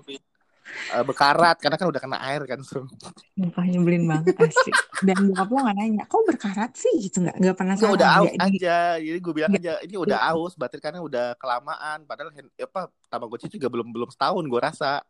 uh, 0.96 1.04
bekarat 1.04 1.60
karena 1.60 1.76
kan 1.76 1.86
udah 1.92 2.00
kena 2.00 2.18
air 2.24 2.40
kan 2.48 2.56
Sung. 2.64 2.88
Muka 3.36 3.60
nyebelin 3.64 4.08
banget 4.08 4.32
asli. 4.40 4.72
Dan 5.04 5.28
bokap 5.28 5.48
lo 5.52 5.58
gak 5.60 5.76
nanya, 5.76 6.04
kok 6.08 6.24
berkarat 6.24 6.72
sih 6.72 6.92
gitu 7.04 7.20
nggak 7.20 7.36
nggak 7.36 7.56
pernah 7.56 7.74
Nggak, 7.76 7.92
udah 8.00 8.08
aus 8.08 8.24
Nggak 8.24 8.34
di- 8.48 8.58
aja 8.64 8.76
jadi 8.96 9.18
gue 9.20 9.34
bilang 9.36 9.50
Nggak. 9.52 9.60
aja 9.60 9.72
ini 9.84 9.94
udah 10.00 10.18
aus 10.32 10.52
baterai 10.56 10.82
karena 10.82 11.00
udah 11.04 11.26
kelamaan 11.36 11.98
padahal 12.08 12.32
hand- 12.32 12.54
apa 12.56 12.88
tamagotchi 13.12 13.52
juga 13.52 13.68
belum 13.68 13.92
belum 13.92 14.08
setahun 14.08 14.44
gue 14.48 14.60
rasa 14.60 15.04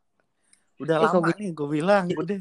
udah 0.82 0.96
Eh, 0.98 1.02
lama 1.06 1.28
nih 1.38 1.50
gue 1.54 1.68
bilang 1.70 2.04
udah 2.10 2.38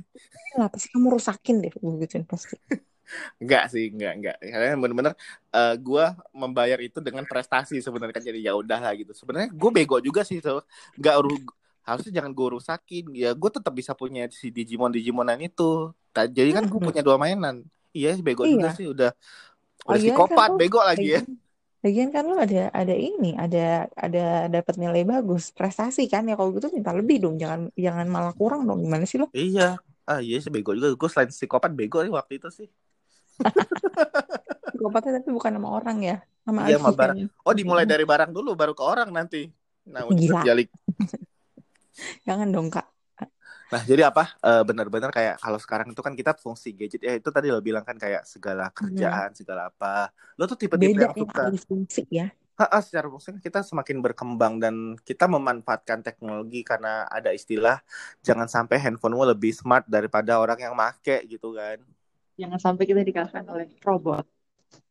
Kenapa 0.54 0.76
sih 0.78 0.90
kamu 0.94 1.08
rusakin 1.18 1.56
deh 1.66 1.72
gue 1.74 1.94
gituin 2.06 2.26
pasti. 2.26 2.56
Enggak 3.42 3.68
sih, 3.70 3.92
enggak, 3.92 4.14
enggak. 4.16 4.36
Karena 4.42 4.74
bener-bener 4.80 5.14
eh 5.54 5.76
gue 5.76 6.06
membayar 6.34 6.80
itu 6.80 6.98
dengan 7.04 7.28
prestasi 7.28 7.78
sebenarnya 7.84 8.16
kan 8.16 8.24
jadi 8.26 8.40
ya 8.40 8.54
udah 8.56 8.80
lah 8.80 8.94
gitu. 8.96 9.12
Sebenarnya 9.12 9.52
gue 9.54 9.70
bego 9.76 9.98
juga 10.00 10.24
sih 10.24 10.40
tuh. 10.40 10.64
Enggak 10.98 11.20
ru- 11.22 11.52
harusnya 11.84 12.24
jangan 12.24 12.32
gue 12.32 12.48
rusakin. 12.58 13.06
Ya 13.14 13.36
gue 13.36 13.50
tetap 13.52 13.74
bisa 13.76 13.92
punya 13.94 14.26
si 14.32 14.50
Digimon 14.50 14.90
Digimonan 14.90 15.38
itu. 15.44 15.92
Jadi 16.16 16.50
kan 16.56 16.64
gue 16.66 16.80
Hmm. 16.80 16.88
punya 16.90 17.02
dua 17.04 17.18
mainan. 17.20 17.62
Iya, 17.94 18.18
bego 18.24 18.48
Iya. 18.48 18.54
juga 18.58 18.70
sih 18.74 18.88
udah 18.90 19.12
udah 19.84 20.00
Lagian 20.00 20.16
psikopat, 20.16 20.48
kan 20.50 20.56
lo- 20.56 20.60
bego 20.64 20.80
lagi 20.82 21.08
ya. 21.20 21.22
Lagian- 21.84 22.16
kan 22.16 22.24
lo 22.24 22.40
ada 22.40 22.72
ada 22.72 22.96
ini, 22.96 23.36
ada 23.36 23.92
ada 23.92 24.48
dapat 24.48 24.80
nilai 24.80 25.04
bagus, 25.04 25.52
prestasi 25.52 26.08
kan 26.08 26.24
ya 26.24 26.40
kalau 26.40 26.56
gitu 26.56 26.72
minta 26.72 26.96
lebih 26.96 27.20
dong, 27.20 27.36
jangan 27.36 27.68
jangan 27.76 28.08
malah 28.08 28.32
kurang 28.32 28.64
dong. 28.64 28.80
Gimana 28.80 29.04
sih 29.04 29.20
lo? 29.20 29.28
Iya. 29.36 29.84
Ah 30.08 30.20
iya 30.24 30.40
sih 30.40 30.48
bego 30.48 30.72
juga. 30.72 30.96
Gue 30.96 31.10
selain 31.12 31.28
psikopat 31.28 31.76
bego 31.76 32.00
nih 32.00 32.12
waktu 32.16 32.40
itu 32.40 32.48
sih. 32.52 32.68
Psikopatnya 34.72 35.20
tapi 35.20 35.30
bukan 35.36 35.52
sama 35.60 35.70
orang 35.76 35.98
ya, 36.00 36.16
sama 36.48 36.60
Iya, 36.72 36.76
sama 36.80 36.92
barang. 36.96 37.18
Oh 37.44 37.54
dimulai 37.54 37.84
dari 37.84 38.08
barang 38.08 38.32
dulu 38.32 38.56
baru 38.56 38.72
ke 38.72 38.84
orang 38.84 39.12
nanti. 39.12 39.52
Nah, 39.92 40.08
Gila. 40.08 40.40
terjalik. 40.40 40.68
Jangan 42.28 42.48
dong 42.56 42.72
kak. 42.72 42.93
Nah, 43.74 43.82
jadi 43.82 44.06
apa? 44.06 44.24
Eh, 44.38 44.62
benar-benar 44.70 45.10
kayak 45.10 45.42
kalau 45.42 45.58
sekarang 45.58 45.88
itu 45.90 46.02
kan 46.06 46.14
kita 46.14 46.38
fungsi 46.38 46.78
gadget 46.78 47.02
ya 47.02 47.18
itu 47.18 47.30
tadi 47.34 47.50
lo 47.50 47.58
bilang 47.58 47.82
kan 47.82 47.98
kayak 47.98 48.22
segala 48.22 48.70
kerjaan, 48.70 49.34
segala 49.34 49.74
apa. 49.74 50.14
Lo 50.38 50.46
tuh 50.46 50.62
tipe-tipe 50.62 50.94
Beda 50.94 51.10
yang 51.10 51.18
yang 51.18 51.26
suka. 51.26 51.44
fungsi 51.66 52.02
ya. 52.14 52.30
Ha-ha, 52.54 52.86
secara 52.86 53.10
fungsi 53.10 53.34
kan 53.34 53.42
kita 53.42 53.60
semakin 53.66 53.98
berkembang 53.98 54.62
dan 54.62 54.94
kita 55.02 55.26
memanfaatkan 55.26 56.06
teknologi 56.06 56.62
karena 56.62 57.10
ada 57.10 57.34
istilah 57.34 57.82
jangan 58.22 58.46
sampai 58.46 58.78
handphonemu 58.78 59.34
lebih 59.34 59.58
smart 59.58 59.90
daripada 59.90 60.38
orang 60.38 60.62
yang 60.62 60.78
make 60.78 61.26
gitu 61.26 61.58
kan. 61.58 61.82
Jangan 62.38 62.60
sampai 62.62 62.86
kita 62.86 63.02
dikalahkan 63.02 63.46
oleh 63.50 63.74
robot. 63.82 64.26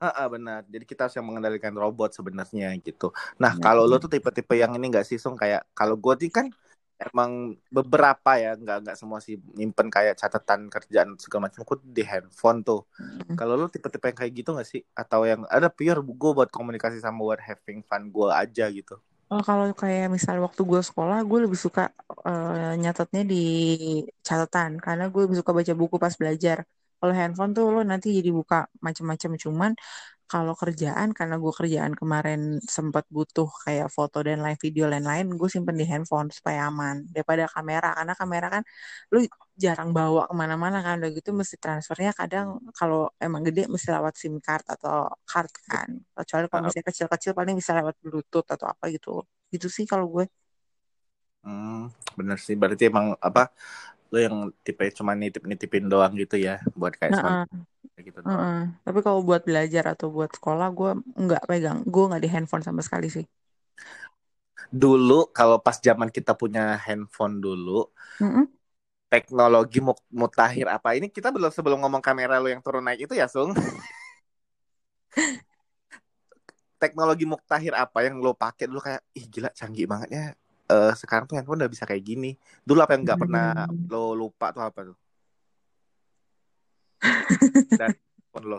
Ah, 0.03 0.27
benar. 0.27 0.67
Jadi 0.67 0.83
kita 0.87 1.07
harus 1.07 1.15
yang 1.15 1.27
mengendalikan 1.27 1.75
robot 1.75 2.11
sebenarnya 2.15 2.75
gitu. 2.83 3.15
Nah, 3.39 3.55
Benar. 3.55 3.63
kalau 3.63 3.87
lo 3.87 3.99
tuh 4.03 4.11
tipe-tipe 4.11 4.55
yang 4.59 4.75
ini 4.75 4.91
nggak 4.91 5.07
sih, 5.07 5.19
Sung? 5.19 5.39
Kayak 5.39 5.63
kalau 5.75 5.95
gue 5.95 6.15
sih 6.19 6.31
kan 6.31 6.51
emang 7.11 7.59
beberapa 7.73 8.39
ya, 8.39 8.55
nggak 8.55 8.79
nggak 8.87 8.97
semua 8.99 9.19
sih 9.19 9.41
nyimpen 9.59 9.89
kayak 9.91 10.15
catatan 10.21 10.71
kerjaan 10.71 11.19
segala 11.19 11.49
macam 11.51 11.67
aku 11.67 11.75
di 11.83 12.03
handphone 12.07 12.63
tuh. 12.63 12.87
Hmm. 12.99 13.35
Kalau 13.35 13.59
lo 13.59 13.67
tipe-tipe 13.67 14.07
yang 14.13 14.19
kayak 14.19 14.33
gitu 14.37 14.51
nggak 14.55 14.69
sih? 14.69 14.83
Atau 14.95 15.27
yang 15.27 15.43
ada 15.51 15.69
pure 15.73 16.01
gue 16.03 16.31
buat 16.37 16.51
komunikasi 16.53 17.03
sama 17.03 17.23
buat 17.23 17.41
having 17.43 17.83
fun 17.87 18.13
gue 18.13 18.29
aja 18.31 18.71
gitu? 18.71 18.97
Oh, 19.33 19.41
kalau 19.41 19.73
kayak 19.73 20.13
misalnya 20.13 20.45
waktu 20.45 20.61
gue 20.61 20.81
sekolah, 20.85 21.25
gue 21.25 21.39
lebih 21.49 21.57
suka 21.57 21.89
eh, 22.29 22.73
nyatetnya 22.77 23.23
di 23.25 23.37
catatan 24.21 24.77
karena 24.77 25.09
gue 25.09 25.21
lebih 25.25 25.41
suka 25.41 25.53
baca 25.57 25.73
buku 25.73 25.97
pas 25.97 26.15
belajar. 26.21 26.59
Kalau 27.01 27.13
handphone 27.19 27.51
tuh 27.57 27.65
lo 27.75 27.81
nanti 27.83 28.13
jadi 28.13 28.31
buka 28.31 28.69
macam-macam. 28.85 29.31
Cuman 29.41 29.71
kalau 30.33 30.55
kerjaan 30.63 31.09
karena 31.19 31.37
gue 31.43 31.53
kerjaan 31.61 31.93
kemarin 32.01 32.41
sempat 32.77 33.05
butuh 33.17 33.49
kayak 33.65 33.89
foto 33.97 34.19
dan 34.27 34.39
live 34.47 34.61
video 34.65 34.85
lain-lain, 34.93 35.27
gue 35.41 35.49
simpen 35.55 35.77
di 35.81 35.85
handphone 35.91 36.29
supaya 36.37 36.61
aman 36.73 36.97
daripada 37.15 37.45
kamera. 37.55 37.89
Karena 37.99 38.15
kamera 38.21 38.47
kan 38.55 38.63
lo 39.13 39.19
jarang 39.65 39.91
bawa 39.99 40.21
ke 40.31 40.35
mana-mana 40.41 40.79
kan, 40.87 40.95
udah 41.01 41.11
gitu 41.19 41.31
mesti 41.41 41.57
transfernya 41.65 42.11
kadang 42.21 42.47
kalau 42.79 43.01
emang 43.25 43.43
gede 43.49 43.63
mesti 43.73 43.89
lewat 43.97 44.15
SIM 44.21 44.35
card 44.47 44.65
atau 44.75 45.13
card 45.31 45.53
kan. 45.69 45.89
Kecuali 46.17 46.45
kalau 46.51 46.63
Ah. 46.65 46.67
misalnya 46.69 46.87
kecil-kecil 46.91 47.33
paling 47.39 47.55
bisa 47.61 47.73
lewat 47.79 47.95
Bluetooth 48.05 48.49
atau 48.55 48.67
apa 48.73 48.85
gitu. 48.95 49.11
Gitu 49.53 49.67
sih 49.77 49.85
kalau 49.93 50.07
gue. 50.15 50.25
Hmm, 51.45 51.91
bener 52.19 52.39
sih. 52.45 52.55
Berarti 52.61 52.83
emang 52.91 53.07
apa? 53.29 53.51
Lo 54.13 54.19
yang 54.27 54.37
tipe 54.67 54.85
cuma 54.99 55.13
nitip-nitipin 55.21 55.85
doang 55.93 56.13
gitu 56.23 56.37
ya, 56.47 56.61
buat 56.79 56.95
kayak 57.01 57.15
kayak 57.21 57.41
gitu 58.09 58.19
doang. 58.27 58.29
heeh. 58.29 58.55
Tapi 58.85 58.99
kalau 59.07 59.21
buat 59.29 59.43
belajar 59.49 59.85
atau 59.93 60.07
buat 60.17 60.31
sekolah 60.37 60.67
gue 60.79 60.91
nggak 61.25 61.43
pegang. 61.51 61.79
Gue 61.93 62.03
nggak 62.09 62.23
di 62.25 62.29
handphone 62.35 62.65
sama 62.67 62.81
sekali 62.87 63.07
sih. 63.17 63.25
Dulu 64.83 65.19
kalau 65.39 65.59
pas 65.67 65.77
zaman 65.87 66.09
kita 66.17 66.33
punya 66.41 66.65
handphone 66.85 67.35
dulu, 67.45 67.79
Mm-mm. 68.21 68.53
teknologi 69.13 69.79
mu- 69.85 70.05
mutakhir 70.21 70.67
apa 70.77 70.89
ini 70.97 71.07
kita 71.13 71.29
belum 71.35 71.53
sebelum 71.53 71.79
ngomong 71.85 72.01
kamera 72.09 72.41
lo 72.43 72.49
yang 72.49 72.63
turun 72.65 72.85
naik 72.87 73.05
itu 73.05 73.15
ya 73.21 73.27
Sung 73.29 73.53
teknologi 76.83 77.25
mutakhir 77.29 77.73
apa 77.79 77.99
yang 78.07 78.19
lo 78.25 78.33
pakai 78.35 78.65
dulu 78.69 78.81
kayak 78.83 79.03
ih 79.19 79.25
gila 79.33 79.49
canggih 79.59 79.87
banget 79.93 80.11
ya 80.19 80.25
Eh, 80.73 80.95
sekarang 80.97 81.29
tuh 81.29 81.37
handphone 81.37 81.61
udah 81.61 81.69
bisa 81.75 81.85
kayak 81.85 82.01
gini 82.01 82.33
dulu 82.65 82.81
apa 82.81 82.97
yang 82.97 83.03
nggak 83.05 83.21
pernah 83.21 83.45
Hmm. 83.69 83.93
lo 83.93 84.17
lupa 84.17 84.47
tuh 84.57 84.63
apa 84.65 84.81
tuh 84.89 84.97
handphone 87.79 88.47
lo 88.51 88.59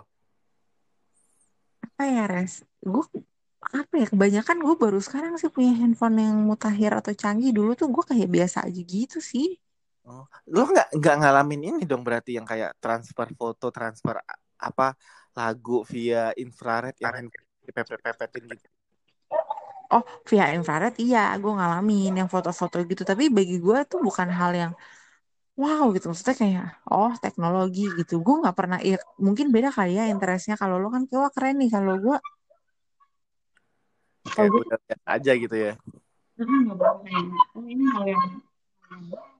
Apa 1.86 2.04
ya 2.16 2.24
res? 2.34 2.54
Gue 2.92 3.06
apa 3.80 3.94
ya 4.02 4.06
kebanyakan 4.12 4.58
gue 4.66 4.76
baru 4.84 5.00
sekarang 5.08 5.34
sih 5.42 5.50
punya 5.56 5.72
handphone 5.80 6.18
yang 6.26 6.38
mutakhir 6.50 6.92
atau 7.00 7.14
canggih. 7.22 7.52
Dulu 7.58 7.72
tuh 7.80 7.88
gue 7.96 8.04
kayak 8.12 8.30
biasa 8.36 8.58
aja 8.68 8.82
gitu 8.96 9.18
sih. 9.32 9.48
oh, 10.08 10.24
lo 10.54 10.62
nggak 10.72 10.88
nggak 11.00 11.16
ngalamin 11.22 11.62
ini 11.70 11.82
dong 11.90 12.04
berarti 12.08 12.32
yang 12.38 12.48
kayak 12.52 12.72
transfer 12.84 13.28
foto 13.40 13.66
transfer 13.76 14.16
apa 14.68 14.88
lagu 15.38 15.84
via 15.92 16.32
infrared 16.44 16.96
yang 17.04 17.16
dipepet-pepetin 17.66 18.44
gitu 18.52 18.70
Oh, 19.96 20.04
via 20.30 20.46
infrared 20.58 20.94
iya, 21.04 21.20
gue 21.42 21.52
ngalamin 21.60 22.12
yang 22.20 22.30
foto-foto 22.34 22.76
gitu. 22.92 23.04
Tapi 23.12 23.24
bagi 23.38 23.56
gue 23.66 23.78
tuh 23.92 24.00
bukan 24.08 24.28
hal 24.40 24.52
yang 24.62 24.74
wow 25.54 25.94
gitu. 25.94 26.10
Maksudnya 26.10 26.36
kayak, 26.36 26.66
oh 26.90 27.14
teknologi 27.22 27.86
gitu. 28.00 28.20
Gue 28.26 28.42
nggak 28.42 28.56
pernah, 28.58 28.80
ya, 28.82 28.98
mungkin 29.22 29.54
beda 29.54 29.70
kali 29.70 29.98
ya 30.00 30.10
interestnya. 30.10 30.58
Kalau 30.58 30.82
lo 30.82 30.90
kan 30.90 31.06
kayak, 31.06 31.22
wah 31.22 31.32
keren 31.34 31.62
nih. 31.62 31.70
Kalau 31.70 31.94
gue, 32.02 32.18
kayak 34.34 34.50
kalau 34.50 34.64
gue 34.64 34.64
aja 35.04 35.32
gitu 35.36 35.56
ya 35.56 35.74
"Mm, 36.40 36.74
nggak 36.74 36.78
pernah 36.80 36.98
kayak, 37.06 37.54
oh 37.54 37.66
ini 37.70 37.84
hal 37.94 38.04
yang 38.10 38.24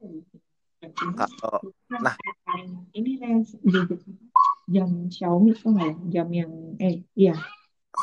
gitu. 0.06 0.36
Kan 1.10 1.30
nah 1.98 2.14
ini 2.94 3.10
gadget 3.18 4.00
jam 4.70 4.88
Xiaomi 5.10 5.50
tuh 5.56 5.74
nggak 5.74 5.88
ya? 5.88 5.94
Jam 6.20 6.28
yang, 6.30 6.52
eh 6.78 7.02
iya, 7.18 7.34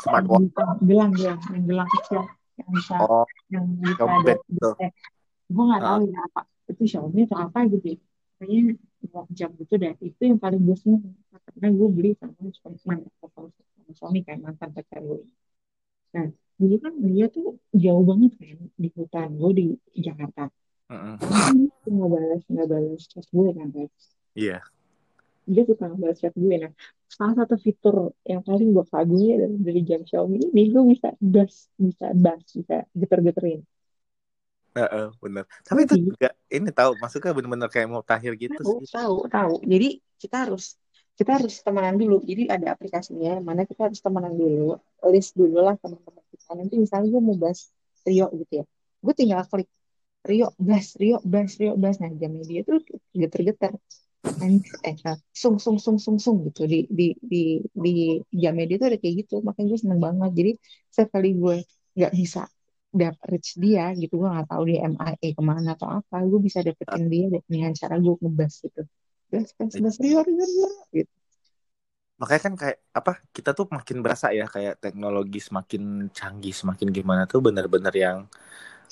smartwatch 0.02 0.52
gelang 0.84 1.10
gelang, 1.16 1.40
yang 1.48 1.64
gelang 1.64 1.88
kecil, 1.88 2.22
yang 2.60 2.68
bisa 2.74 2.94
oh 3.00 3.26
yang 3.48 3.64
bisa 3.80 4.02
ada 4.04 4.34
gitu. 4.50 4.68
Gue 5.52 5.64
nggak 5.68 5.82
tahu 5.82 6.00
Heeh. 6.04 6.12
ya 6.12 6.20
apa 6.28 6.40
itu 6.70 6.82
Xiaomi 6.86 7.26
atau 7.26 7.38
apa 7.46 7.66
gitu. 7.70 7.86
ya. 7.94 7.98
Kayaknya 8.38 8.74
watch 9.14 9.30
jam 9.34 9.50
gitu 9.58 9.74
deh. 9.78 9.94
Itu 10.02 10.22
yang 10.26 10.38
paling 10.42 10.60
gue 10.62 10.76
seneng 10.78 11.02
karena 11.30 11.68
gue 11.70 11.88
beli 11.90 12.10
sama 12.18 12.32
teman 12.38 12.52
sama 12.54 12.76
sama 13.30 13.92
suami 13.92 14.20
kan 14.26 14.38
mantan 14.42 14.70
pacar 14.74 15.00
gue. 15.02 15.22
Nah, 16.12 16.26
dulu 16.58 16.76
kan 16.82 16.92
dia 17.02 17.26
tuh 17.28 17.58
jauh 17.74 18.04
banget 18.04 18.32
kan 18.38 18.58
di 18.78 18.88
hutan. 18.94 19.28
Gue 19.36 19.50
di 19.54 19.66
Jakarta. 19.98 20.48
Kan 21.22 21.70
suka 21.82 21.88
nggak 21.88 22.10
balas 22.10 22.42
nggak 22.50 22.68
balas 22.68 23.02
chat 23.08 23.26
gue 23.30 23.48
kan, 23.54 23.68
Rex. 23.72 23.92
iya 24.34 24.58
Dia 25.46 25.62
suka 25.66 25.90
ngebalas 25.90 26.18
chat 26.22 26.34
gue. 26.34 26.54
Nah, 26.58 26.72
salah 27.10 27.34
satu 27.44 27.54
fitur 27.60 28.16
yang 28.24 28.42
paling 28.42 28.72
gue 28.72 28.84
kagumi 28.88 29.36
dari, 29.36 29.56
dari 29.58 29.80
jam 29.82 30.00
Xiaomi 30.02 30.38
ini, 30.50 30.62
gue 30.70 30.82
bisa 30.88 31.08
bass, 31.18 31.68
bisa 31.76 32.10
bass, 32.16 32.42
bisa 32.56 32.86
geter-geterin. 32.94 33.60
Heeh, 34.76 35.04
bener. 35.22 35.44
Tapi 35.68 35.80
itu 35.84 35.94
Jadi, 35.94 36.08
juga 36.08 36.28
ini 36.56 36.68
tahu 36.78 36.90
maksudnya 37.02 37.30
bener-bener 37.36 37.68
kayak 37.74 37.88
mau 37.92 38.02
tahir 38.08 38.32
gitu 38.40 38.60
tahu, 38.60 38.72
sih. 38.72 38.88
tahu, 38.94 39.16
tahu. 39.32 39.52
Jadi 39.72 39.86
kita 40.22 40.36
harus 40.46 40.64
kita 41.18 41.30
harus 41.38 41.54
temenan 41.66 41.96
dulu. 42.00 42.16
Jadi 42.30 42.42
ada 42.54 42.66
aplikasinya, 42.74 43.30
mana 43.48 43.62
kita 43.70 43.80
harus 43.90 44.00
temenan 44.04 44.34
dulu, 44.42 44.80
list 45.12 45.32
dulu 45.38 45.56
lah 45.66 45.74
teman-teman 45.82 46.24
kita. 46.32 46.50
Nanti 46.58 46.74
misalnya 46.84 47.08
gue 47.14 47.22
mau 47.28 47.36
bahas 47.42 47.60
Rio 48.08 48.26
gitu 48.40 48.52
ya, 48.60 48.64
gue 49.04 49.14
tinggal 49.14 49.40
klik 49.50 49.68
Rio, 50.30 50.46
bas, 50.58 50.86
Rio, 51.00 51.16
bas, 51.32 51.50
Rio, 51.60 51.72
bas. 51.82 51.96
Nah 52.02 52.10
jamnya 52.20 52.44
dia 52.50 52.60
tuh 52.68 52.78
geter-geter. 53.14 53.74
And, 54.42 54.62
eh, 54.88 54.96
nah, 55.06 55.16
sung, 55.34 55.56
sung, 55.64 55.78
sung, 55.84 55.98
sung, 56.04 56.18
sung 56.18 56.38
gitu 56.48 56.62
di 56.72 56.86
di 56.90 57.14
di 57.32 57.40
di 57.84 57.90
jamnya 58.42 58.64
dia 58.70 58.76
tuh 58.82 58.88
ada 58.90 58.98
kayak 59.02 59.14
gitu. 59.26 59.34
Makanya 59.46 59.66
gue 59.72 59.80
seneng 59.84 60.00
banget. 60.06 60.30
Jadi 60.38 60.50
setiap 60.92 61.10
kali 61.16 61.28
gue 61.42 61.56
nggak 61.98 62.12
bisa 62.20 62.42
dapet 62.92 63.26
reach 63.28 63.56
dia 63.56 63.90
gitu, 63.96 64.20
gue 64.20 64.28
nggak 64.28 64.48
tahu 64.52 64.62
dia 64.68 64.78
MIA 64.84 65.28
ke 65.32 65.42
mana 65.42 65.72
atau 65.74 65.88
apa, 65.88 66.16
gue 66.22 66.40
bisa 66.44 66.60
dapetin 66.60 67.08
dia 67.08 67.26
dengan 67.48 67.72
cara 67.72 67.96
gue 67.96 68.14
ngebas 68.20 68.54
gitu. 68.68 68.82
Bas, 69.32 69.48
bas, 69.56 69.72
bas, 69.80 69.96
Rio, 69.96 70.20
Rio, 70.20 70.44
Rio, 70.44 70.68
gitu. 70.92 71.12
Makanya 72.20 72.42
kan 72.44 72.54
kayak 72.54 72.78
apa 72.94 73.12
kita 73.32 73.50
tuh 73.56 73.66
makin 73.72 73.98
berasa 74.04 74.30
ya 74.30 74.46
kayak 74.46 74.78
teknologi 74.78 75.40
semakin 75.42 76.12
canggih 76.12 76.54
semakin 76.54 76.92
gimana 76.92 77.26
tuh 77.26 77.40
bener-bener 77.42 77.90
yang 77.96 78.18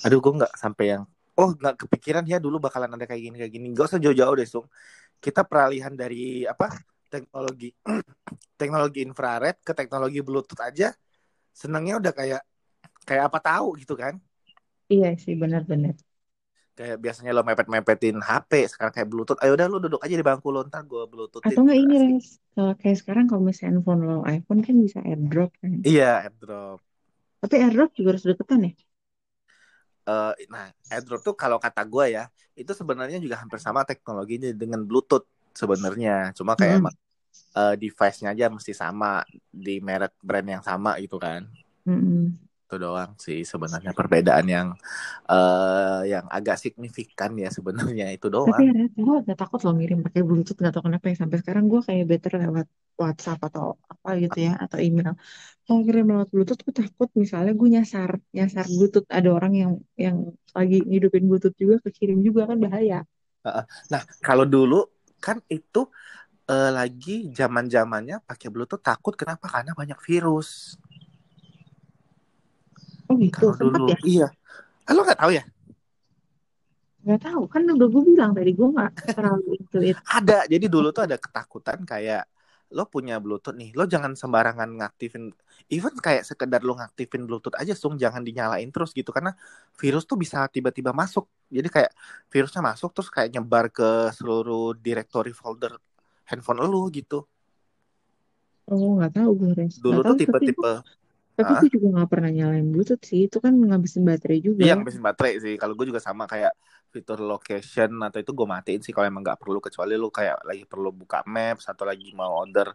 aduh 0.03 0.19
gue 0.19 0.33
nggak 0.41 0.53
sampai 0.57 0.85
yang 0.97 1.03
oh 1.39 1.49
nggak 1.55 1.85
kepikiran 1.85 2.25
ya 2.27 2.43
dulu 2.43 2.59
bakalan 2.59 2.91
ada 2.91 3.05
kayak 3.07 3.21
gini 3.23 3.35
kayak 3.39 3.53
gini 3.53 3.65
gak 3.71 3.87
usah 3.87 3.99
jauh-jauh 4.03 4.35
deh 4.35 4.49
sung 4.49 4.67
kita 5.23 5.47
peralihan 5.47 5.93
dari 5.95 6.43
apa 6.43 6.75
teknologi 7.07 7.71
teknologi 8.59 8.99
infrared 9.05 9.63
ke 9.63 9.71
teknologi 9.71 10.19
bluetooth 10.19 10.59
aja 10.59 10.91
senangnya 11.55 12.03
udah 12.03 12.13
kayak 12.15 12.41
kayak 13.07 13.23
apa 13.29 13.39
tahu 13.47 13.67
gitu 13.81 13.93
kan? 14.01 14.13
Iya 14.93 15.07
sih 15.23 15.33
benar-benar 15.41 15.95
kayak 16.77 16.97
biasanya 17.03 17.31
lo 17.35 17.41
mepet-mepetin 17.47 18.15
HP 18.27 18.51
sekarang 18.71 18.93
kayak 18.95 19.09
bluetooth. 19.11 19.39
Ayo 19.43 19.51
udah 19.57 19.67
lo 19.71 19.77
duduk 19.83 20.01
aja 20.05 20.15
di 20.19 20.25
bangku 20.29 20.47
lo 20.55 20.59
ntar 20.67 20.81
gue 20.91 21.03
bluetoothin 21.11 21.59
atau 21.59 21.59
nggak 21.63 21.79
ini 21.83 21.95
res? 22.05 22.27
Kalau 22.53 22.73
kayak 22.79 22.97
sekarang 23.01 23.25
kalau 23.29 23.41
misalnya 23.47 23.69
handphone 23.71 24.01
lo 24.09 24.15
iPhone 24.35 24.61
kan 24.67 24.75
bisa 24.85 24.99
airdrop 25.09 25.51
kan? 25.61 25.73
Iya 25.89 26.07
airdrop. 26.23 26.81
Tapi 27.41 27.55
airdrop 27.63 27.89
juga 27.97 28.09
harus 28.11 28.25
deketan 28.29 28.61
ya? 28.67 28.71
Eh, 30.09 30.33
nah 30.49 30.65
airdrop 30.89 31.21
tuh 31.21 31.35
kalau 31.37 31.57
kata 31.61 31.81
gue 31.85 32.05
ya 32.17 32.23
itu 32.57 32.71
sebenarnya 32.73 33.17
juga 33.21 33.37
hampir 33.41 33.59
sama 33.61 33.85
teknologinya 33.85 34.49
dengan 34.61 34.81
bluetooth 34.87 35.25
sebenarnya. 35.53 36.33
Cuma 36.37 36.57
kayak 36.59 36.81
emang 36.81 36.95
eh, 37.59 37.75
device-nya 37.81 38.29
aja 38.35 38.45
mesti 38.53 38.73
sama 38.75 39.21
di 39.51 39.79
merek 39.83 40.13
brand 40.23 40.47
yang 40.55 40.63
sama 40.65 40.97
gitu 41.03 41.17
kan. 41.21 41.45
Mm-mm. 41.87 42.37
Itu 42.71 42.77
doang 42.85 43.11
sih 43.25 43.39
sebenarnya 43.51 43.91
perbedaan 43.99 44.45
yang 44.55 44.67
eh 45.31 45.99
yang 46.13 46.25
agak 46.37 46.55
signifikan 46.63 47.31
ya 47.43 47.49
sebenarnya 47.57 48.05
itu 48.15 48.27
Tapi 48.45 48.61
doang 48.61 48.67
ya, 48.67 48.71
gue 49.05 49.13
agak 49.21 49.37
takut 49.41 49.59
loh 49.63 49.73
ngirim 49.77 49.99
pakai 50.05 50.21
Bluetooth 50.27 50.57
nggak 50.59 50.73
tahu 50.73 50.83
kenapa 50.87 51.05
ya 51.11 51.15
sampai 51.21 51.37
sekarang 51.41 51.65
gue 51.71 51.81
kayak 51.87 52.03
better 52.11 52.31
lewat 52.43 52.67
WhatsApp 53.01 53.39
atau 53.47 53.65
apa 53.93 54.09
gitu 54.23 54.37
ya 54.47 54.51
atau 54.63 54.77
email. 54.85 55.11
Kalau 55.65 55.81
kirim 55.87 56.05
lewat 56.11 56.27
Bluetooth 56.33 56.61
gue 56.65 56.75
takut 56.81 57.09
misalnya 57.23 57.51
gue 57.59 57.69
nyasar 57.75 58.11
nyasar 58.37 58.65
Bluetooth 58.73 59.07
ada 59.17 59.29
orang 59.37 59.53
yang 59.61 59.71
yang 60.05 60.17
lagi 60.57 60.75
ngidupin 60.89 61.23
Bluetooth 61.29 61.57
juga 61.61 61.75
kekirim 61.85 62.19
juga 62.27 62.41
kan 62.49 62.57
bahaya. 62.65 62.97
Nah, 63.91 64.03
kalau 64.21 64.45
dulu 64.45 64.85
kan 65.21 65.37
itu 65.49 65.89
eh, 66.51 66.71
lagi 66.73 67.29
zaman 67.33 67.65
zamannya 67.69 68.17
pakai 68.29 68.47
Bluetooth 68.53 68.83
takut 68.83 69.13
kenapa? 69.17 69.45
Karena 69.49 69.73
banyak 69.77 69.99
virus. 70.07 70.77
Oh 73.11 73.19
gitu, 73.19 73.51
sempat 73.59 73.79
dulu, 73.83 73.91
ya? 73.91 73.97
iya. 74.07 74.27
Ah, 74.87 74.95
lo 74.95 75.03
nggak 75.03 75.19
tahu 75.19 75.31
ya? 75.35 75.43
Nggak 77.03 77.21
tahu 77.27 77.43
kan 77.51 77.61
udah 77.67 77.87
gue 77.91 78.03
bilang 78.07 78.31
tadi 78.31 78.51
gue 78.55 78.67
nggak 78.71 78.91
terlalu 79.11 79.49
into 79.59 79.79
it. 79.83 79.97
Ada. 80.07 80.47
Jadi 80.47 80.65
dulu 80.71 80.95
tuh 80.95 81.03
ada 81.03 81.19
ketakutan 81.19 81.83
kayak 81.83 82.23
lo 82.71 82.87
punya 82.87 83.19
Bluetooth 83.19 83.51
nih, 83.51 83.75
lo 83.75 83.83
jangan 83.83 84.15
sembarangan 84.15 84.79
ngaktifin. 84.79 85.27
Even 85.67 85.91
kayak 85.99 86.23
sekedar 86.23 86.63
lo 86.63 86.79
ngaktifin 86.79 87.27
Bluetooth 87.27 87.59
aja, 87.59 87.75
sung 87.75 87.99
jangan 87.99 88.23
dinyalain 88.23 88.71
terus 88.71 88.95
gitu 88.95 89.11
karena 89.11 89.35
virus 89.75 90.07
tuh 90.07 90.15
bisa 90.15 90.47
tiba-tiba 90.47 90.95
masuk. 90.95 91.27
Jadi 91.51 91.67
kayak 91.67 91.91
virusnya 92.31 92.63
masuk 92.63 92.95
terus 92.95 93.11
kayak 93.11 93.35
nyebar 93.35 93.67
ke 93.67 94.15
seluruh 94.15 94.71
directory 94.79 95.35
folder 95.35 95.75
handphone 96.31 96.63
lo 96.63 96.87
gitu. 96.87 97.27
Oh 98.71 98.95
nggak 98.95 99.19
tahu 99.19 99.29
gue 99.35 99.51
res. 99.51 99.75
Dulu 99.83 99.99
Nggak 99.99 100.07
tuh 100.07 100.15
tipe-tipe 100.23 100.73
tapi 101.37 101.51
ah, 101.51 101.59
gue 101.61 101.69
juga 101.75 101.87
nggak 101.95 102.09
pernah 102.11 102.29
nyalain 102.35 102.67
Bluetooth 102.73 103.03
sih. 103.09 103.19
Itu 103.27 103.37
kan 103.45 103.53
ngabisin 103.57 104.03
baterai 104.09 104.39
juga. 104.47 104.61
Iya 104.63 104.71
ngabisin 104.77 105.03
baterai 105.07 105.33
sih. 105.43 105.53
Kalau 105.61 105.73
gue 105.77 105.85
juga 105.89 106.01
sama 106.03 106.23
kayak 106.29 106.53
fitur 106.91 107.19
location 107.23 107.89
atau 108.03 108.19
itu 108.19 108.31
gue 108.35 108.47
matiin 108.53 108.81
sih 108.83 108.91
kalau 108.91 109.07
emang 109.07 109.23
nggak 109.23 109.39
perlu 109.39 109.63
kecuali 109.63 109.95
lu 109.95 110.11
kayak 110.11 110.43
lagi 110.43 110.63
perlu 110.67 110.91
buka 110.91 111.23
maps 111.23 111.63
atau 111.71 111.87
lagi 111.87 112.11
mau 112.11 112.43
order 112.43 112.67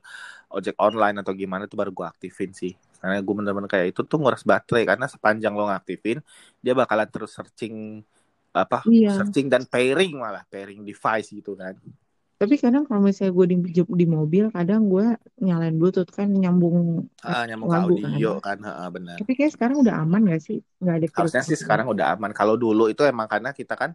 ojek 0.57 0.73
online 0.81 1.21
atau 1.21 1.33
gimana 1.37 1.69
itu 1.69 1.77
baru 1.77 1.93
gue 1.93 2.07
aktifin 2.09 2.51
sih. 2.57 2.73
Karena 3.01 3.21
gue 3.21 3.35
bener-bener 3.39 3.69
kayak 3.69 3.87
itu 3.93 4.01
tuh 4.09 4.19
nguras 4.19 4.43
baterai 4.43 4.83
karena 4.89 5.07
sepanjang 5.07 5.53
lo 5.53 5.69
ngaktifin 5.69 6.19
dia 6.65 6.73
bakalan 6.73 7.07
terus 7.13 7.31
searching 7.37 8.01
apa 8.57 8.81
Iya. 8.89 9.13
searching 9.13 9.47
dan 9.53 9.63
pairing 9.69 10.17
malah 10.17 10.43
pairing 10.49 10.81
device 10.81 11.29
gitu 11.31 11.53
kan. 11.61 11.77
Tapi 12.41 12.55
kadang 12.63 12.85
kalau 12.85 13.01
misalnya 13.09 13.33
gue 13.39 13.47
di, 13.53 13.57
di 14.01 14.07
mobil, 14.17 14.45
kadang 14.57 14.81
gue 14.93 15.05
nyalain 15.41 15.77
Bluetooth 15.81 16.11
kan 16.13 16.29
nyambung 16.29 17.09
Ah, 17.25 17.43
nyambung 17.49 17.73
lagu 17.73 17.95
kan. 18.05 18.11
audio 18.13 18.31
kan, 18.47 18.59
ah, 18.69 18.89
benar. 18.93 19.17
Tapi 19.21 19.33
kayak 19.39 19.53
sekarang 19.57 19.77
udah 19.83 19.95
aman 20.05 20.21
gak 20.29 20.41
sih? 20.47 20.59
Nggak 20.83 20.95
ada 21.01 21.07
Harusnya 21.17 21.43
sih 21.49 21.57
sekarang 21.57 21.87
udah 21.89 22.07
aman. 22.13 22.31
Kalau 22.37 22.55
dulu 22.61 22.93
itu 22.93 23.01
emang 23.09 23.25
karena 23.33 23.51
kita 23.57 23.73
kan 23.73 23.91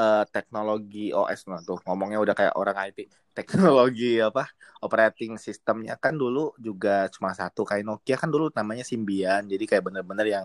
eh, 0.00 0.24
teknologi 0.34 1.10
OS 1.16 1.40
nah 1.50 1.60
tuh 1.64 1.78
ngomongnya 1.86 2.18
udah 2.24 2.34
kayak 2.38 2.54
orang 2.60 2.76
IT. 2.88 2.98
Teknologi 3.36 4.20
apa? 4.28 4.44
Operating 4.84 5.36
sistemnya 5.40 5.94
kan 6.00 6.14
dulu 6.16 6.52
juga 6.60 7.08
cuma 7.14 7.32
satu 7.36 7.64
kayak 7.68 7.84
Nokia 7.88 8.16
kan 8.20 8.28
dulu 8.32 8.52
namanya 8.54 8.84
Symbian. 8.86 9.44
Jadi 9.48 9.64
kayak 9.68 9.82
bener-bener 9.88 10.26
yang 10.28 10.44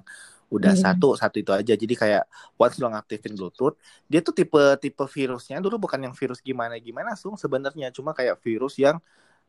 udah 0.51 0.73
Iya. 0.73 0.75
satu 0.75 1.15
satu 1.15 1.37
itu 1.43 1.51
aja. 1.55 1.73
Jadi 1.79 1.93
kayak 1.95 2.23
once 2.59 2.77
lo 2.83 2.87
ngaktifin 2.91 3.33
Bluetooth, 3.39 3.75
dia 4.11 4.19
tuh 4.23 4.33
tipe 4.35 4.59
tipe 4.83 5.03
virusnya 5.07 5.57
dulu 5.63 5.75
bukan 5.87 5.99
yang 6.11 6.15
virus 6.15 6.39
gimana 6.43 6.75
gimana 6.79 7.15
sung 7.15 7.35
sebenarnya 7.39 7.87
cuma 7.95 8.11
kayak 8.17 8.35
virus 8.43 8.75
yang 8.79 8.99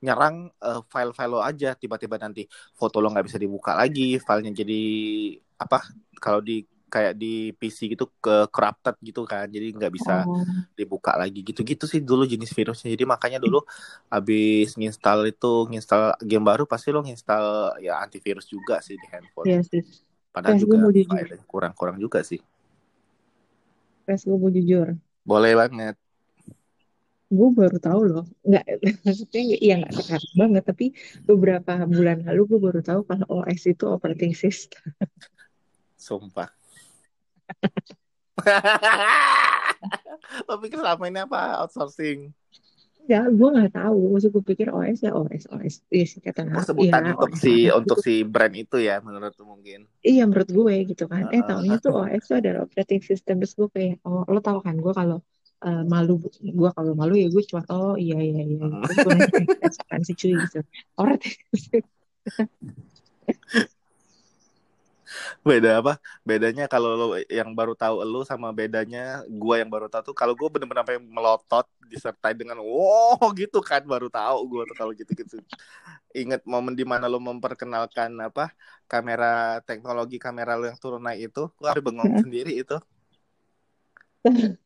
nyerang 0.03 0.51
eh, 0.59 0.81
file-file 0.91 1.31
lo 1.31 1.41
aja 1.43 1.79
tiba-tiba 1.79 2.19
nanti 2.19 2.43
foto 2.75 2.99
lo 2.99 3.07
nggak 3.15 3.27
bisa 3.31 3.39
dibuka 3.39 3.73
lagi 3.79 4.19
filenya 4.19 4.51
jadi 4.63 4.81
apa 5.63 5.79
kalau 6.19 6.41
di 6.43 6.67
kayak 6.95 7.13
di 7.23 7.27
PC 7.59 7.79
gitu 7.93 8.05
ke 8.25 8.35
corrupted 8.55 8.97
gitu 9.09 9.21
kan 9.33 9.47
jadi 9.55 9.67
nggak 9.77 9.93
bisa 9.97 10.13
Oh, 10.27 10.67
dibuka 10.79 11.13
lagi 11.21 11.41
gitu-gitu 11.49 11.85
sih 11.93 12.01
dulu 12.01 12.23
jenis 12.33 12.51
virusnya 12.57 12.89
jadi 12.95 13.05
makanya 13.13 13.39
dulu 13.45 13.59
habis 14.13 14.77
nginstal 14.79 15.19
itu 15.29 15.47
nginstal 15.71 16.17
game 16.25 16.45
baru 16.51 16.65
pasti 16.73 16.89
lo 16.95 17.01
nginstal 17.05 17.77
ya 17.85 18.01
antivirus 18.05 18.47
juga 18.55 18.81
sih 18.87 18.97
di 19.03 19.07
handphone 19.13 19.49
iya 19.49 19.59
sih. 19.71 19.83
padahal 20.35 20.57
gue 20.69 20.79
juga 20.79 20.79
kurang-kurang 21.51 21.97
juga 22.01 22.21
sih 22.27 22.41
Res, 24.11 24.25
gue 24.29 24.39
mau 24.39 24.51
jujur. 24.57 24.89
boleh 25.29 25.53
banget 25.61 25.95
Gue 27.37 27.49
baru 27.59 27.77
tahu 27.87 28.01
loh. 28.13 28.25
Nggak, 28.49 28.65
maksudnya 29.05 29.41
iya 29.65 29.73
nggak 29.81 29.93
sekarang 29.99 30.33
banget. 30.43 30.63
Tapi 30.71 30.85
beberapa 31.29 31.71
bulan 31.95 32.17
lalu 32.27 32.41
gue 32.51 32.59
baru 32.67 32.81
tahu 32.89 33.01
kalau 33.09 33.27
OS 33.41 33.63
itu 33.73 33.85
operating 33.97 34.33
system. 34.43 34.81
sumpah 35.97 36.51
lo 40.49 40.55
pikir 40.63 40.79
selama 40.81 41.05
ini 41.11 41.21
apa 41.23 41.63
outsourcing 41.63 42.33
Ya, 43.11 43.27
gue 43.27 43.49
nggak 43.51 43.75
tahu. 43.75 44.15
Maksud 44.15 44.31
gue 44.31 44.45
pikir 44.47 44.71
OS 44.71 45.03
ya 45.03 45.11
OS, 45.11 45.51
OS. 45.51 45.83
Iya 45.91 46.07
kata 46.23 46.47
oh 46.47 46.55
ya 46.55 46.63
sebutan 46.63 47.03
untuk 47.11 47.35
OS, 47.35 47.43
si 47.43 47.67
OS 47.67 47.83
untuk 47.83 47.99
gitu. 47.99 48.07
si 48.07 48.15
brand 48.23 48.55
itu 48.55 48.79
ya 48.79 49.03
menurut 49.03 49.35
mungkin 49.43 49.91
Iya 50.07 50.23
menurut 50.31 50.47
gue 50.47 50.75
gitu 50.87 51.11
kan. 51.11 51.27
Eh 51.35 51.43
Heeh. 51.43 51.49
taunya 51.51 51.83
tuh 51.83 51.99
OS 51.99 52.23
itu 52.23 52.35
adalah 52.39 52.63
operating 52.63 53.03
system. 53.03 53.43
Terus 53.43 53.59
gue 53.59 53.69
kayak, 53.75 54.07
oh 54.07 54.23
lo 54.31 54.39
tau 54.39 54.63
kan 54.63 54.79
gue 54.79 54.95
kalau 54.95 55.19
eh, 55.67 55.83
malu, 55.83 56.23
gue 56.31 56.71
kalau 56.71 56.93
malu 56.95 57.19
ya 57.19 57.27
gue 57.27 57.43
cuma, 57.51 57.67
oh 57.75 57.99
iya 57.99 58.23
iya 58.23 58.43
iya. 58.47 58.71
Terus 58.71 58.99
gue 59.03 59.15
nanya, 59.19 59.45
eh 59.67 60.03
sih 60.07 60.15
cuy 60.15 60.33
gitu. 60.39 60.59
Operating 60.95 61.35
system. 61.59 61.83
beda 65.43 65.83
apa 65.83 65.93
bedanya 66.23 66.65
kalau 66.71 66.95
lo 66.95 67.07
yang 67.29 67.53
baru 67.53 67.75
tahu 67.77 68.03
lo 68.07 68.23
sama 68.23 68.51
bedanya 68.51 69.23
gua 69.29 69.61
yang 69.61 69.71
baru 69.71 69.87
tahu 69.91 70.13
tuh 70.13 70.17
kalau 70.17 70.33
gua 70.39 70.49
bener-bener 70.49 70.83
sampai 70.85 70.99
melotot 70.99 71.67
disertai 71.87 72.33
dengan 72.33 72.59
wow 72.61 73.21
gitu 73.37 73.61
kan 73.61 73.83
baru 73.85 74.09
tahu 74.09 74.39
gua 74.49 74.63
tuh 74.69 74.77
kalau 74.77 74.93
gitu-gitu 74.95 75.43
inget 76.17 76.41
momen 76.45 76.77
di 76.77 76.85
mana 76.87 77.09
lo 77.09 77.19
memperkenalkan 77.21 78.13
apa 78.21 78.53
kamera 78.87 79.61
teknologi 79.65 80.17
kamera 80.17 80.57
lo 80.57 80.69
yang 80.69 80.79
turun 80.79 81.03
naik 81.03 81.33
itu 81.33 81.49
gua 81.57 81.73
sampai 81.73 81.85
bengong 81.85 82.21
sendiri 82.21 82.53
itu 82.61 82.77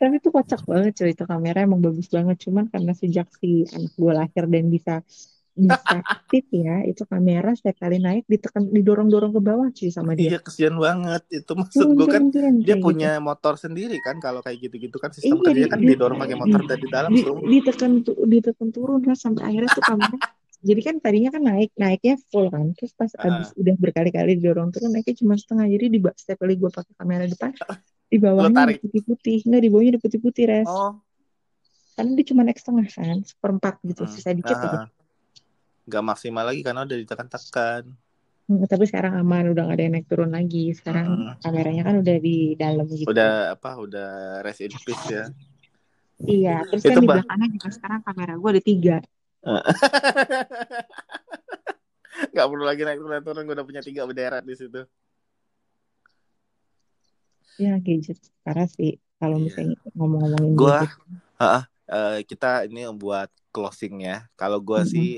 Tapi 0.00 0.18
itu 0.18 0.28
kocak 0.34 0.66
banget 0.66 0.92
cuy. 0.98 1.10
Itu 1.14 1.24
kamera 1.26 1.62
emang 1.62 1.78
bagus 1.78 2.10
banget. 2.10 2.36
Cuman 2.42 2.66
karena 2.66 2.92
sejak 2.98 3.30
si 3.38 3.62
anak 3.70 3.92
gue 3.94 4.12
lahir 4.12 4.44
dan 4.50 4.66
bisa 4.66 4.94
aktif 5.52 6.48
ya, 6.48 6.80
itu 6.88 7.04
kamera 7.04 7.52
setiap 7.52 7.76
kali 7.84 8.00
naik 8.00 8.24
ditekan 8.24 8.72
didorong-dorong 8.72 9.36
ke 9.36 9.40
bawah 9.44 9.68
cuy 9.68 9.92
sama 9.92 10.16
dia. 10.16 10.36
iya 10.36 10.38
kesian 10.40 10.80
banget. 10.80 11.22
Itu 11.28 11.52
Iya, 11.52 11.60
maksud 11.60 11.86
gua 11.92 12.06
kan 12.08 12.22
beneran 12.32 12.54
dia 12.56 12.64
kayak 12.64 12.78
gitu. 12.80 12.86
punya 12.88 13.10
motor 13.20 13.54
sendiri 13.60 13.96
kan 14.00 14.16
kalau 14.16 14.40
kayak 14.40 14.58
gitu-gitu 14.64 14.96
kan 14.96 15.12
sistem 15.12 15.36
Iya, 15.36 15.44
kerjanya 15.44 15.68
di, 15.68 15.72
kan 15.72 15.80
di, 15.80 15.88
didorong 15.92 16.18
pakai 16.24 16.36
motor 16.40 16.60
dari 16.64 16.86
dalam 16.88 17.10
di, 17.12 17.20
tuh 17.20 17.36
ditekan 17.44 17.90
ditekan 18.04 18.68
turun 18.72 19.00
kan 19.04 19.16
sampai 19.16 19.42
akhirnya 19.44 19.70
tuh 19.76 19.84
kamera. 19.84 20.16
Jadi 20.62 20.80
kan 20.86 20.94
tadinya 21.02 21.30
kan 21.34 21.42
naik 21.42 21.70
naiknya 21.74 22.14
full 22.30 22.46
kan. 22.48 22.72
Terus 22.78 22.92
pas 22.94 23.10
abis 23.18 23.50
Heeh. 23.52 23.60
udah 23.60 23.74
berkali-kali 23.76 24.38
didorong 24.38 24.70
turun 24.72 24.94
naiknya 24.94 25.14
cuma 25.20 25.34
setengah. 25.36 25.66
Jadi 25.68 25.84
di 25.90 25.98
setiap 26.16 26.38
kali 26.46 26.54
gue 26.56 26.70
pakai 26.70 26.94
kamera 26.96 27.24
depan 27.26 27.50
di 28.12 28.16
bawahnya 28.20 28.78
putih-putih 28.78 29.38
nggak 29.48 29.62
di 29.64 29.68
bawahnya 29.68 30.00
putih-putih 30.00 30.44
res. 30.48 30.70
Oh. 30.70 30.96
Karena 31.92 32.10
dia 32.16 32.26
cuma 32.32 32.40
naik 32.46 32.56
setengah 32.56 32.88
kan 32.88 33.20
seperempat 33.20 33.74
gitu 33.84 34.08
mm. 34.08 34.10
sisa 34.16 34.32
dikit 34.32 34.56
aja. 34.56 34.88
Nah, 34.88 35.01
nggak 35.82 36.04
maksimal 36.04 36.44
lagi 36.46 36.62
karena 36.62 36.86
udah 36.86 36.98
ditekan-tekan. 36.98 37.82
Hmm, 38.50 38.66
tapi 38.66 38.84
sekarang 38.90 39.22
aman 39.22 39.54
udah 39.54 39.62
gak 39.70 39.76
ada 39.78 39.82
yang 39.86 39.94
naik 39.94 40.08
turun 40.10 40.30
lagi. 40.34 40.74
Sekarang 40.74 41.06
Mm-mm. 41.14 41.34
kameranya 41.40 41.82
kan 41.86 41.94
udah 42.02 42.16
di 42.18 42.58
dalam 42.58 42.86
gitu. 42.90 43.10
Udah 43.10 43.54
apa 43.54 43.70
udah 43.78 44.10
rest 44.42 44.66
in 44.66 44.74
peace 44.74 45.06
ya. 45.08 45.24
Iya 46.22 46.62
terus 46.70 46.86
itu 46.86 46.90
kan 46.90 47.02
di 47.02 47.08
bah 47.10 47.16
belakangnya 47.18 47.48
juga 47.58 47.68
sekarang 47.74 48.00
kamera 48.06 48.32
gue 48.38 48.50
ada 48.50 48.62
tiga. 48.62 48.96
Nggak 52.32 52.46
perlu 52.46 52.64
lagi 52.66 52.82
naik 52.86 52.98
turun 53.02 53.22
turun 53.24 53.42
gue 53.48 53.54
udah 53.58 53.66
punya 53.66 53.82
tiga 53.82 54.06
bendera 54.06 54.38
di 54.38 54.54
situ. 54.54 54.82
Ya 57.58 57.78
gadget 57.82 58.18
parah 58.46 58.68
sih. 58.70 58.98
Kalau 59.18 59.38
Iya. 59.38 59.44
misalnya 59.46 59.76
ngomong-ngomongin 59.98 60.52
Gua 60.58 60.78
gadget. 60.82 60.90
Heeh, 61.42 61.62
eh, 61.92 62.18
kita 62.30 62.46
ini 62.68 62.80
buat 63.02 63.28
closing 63.54 63.94
ya. 64.08 64.14
Kalau 64.40 64.58
gue 64.68 64.80
sih 64.92 65.06
Mm-mm. 65.06 65.14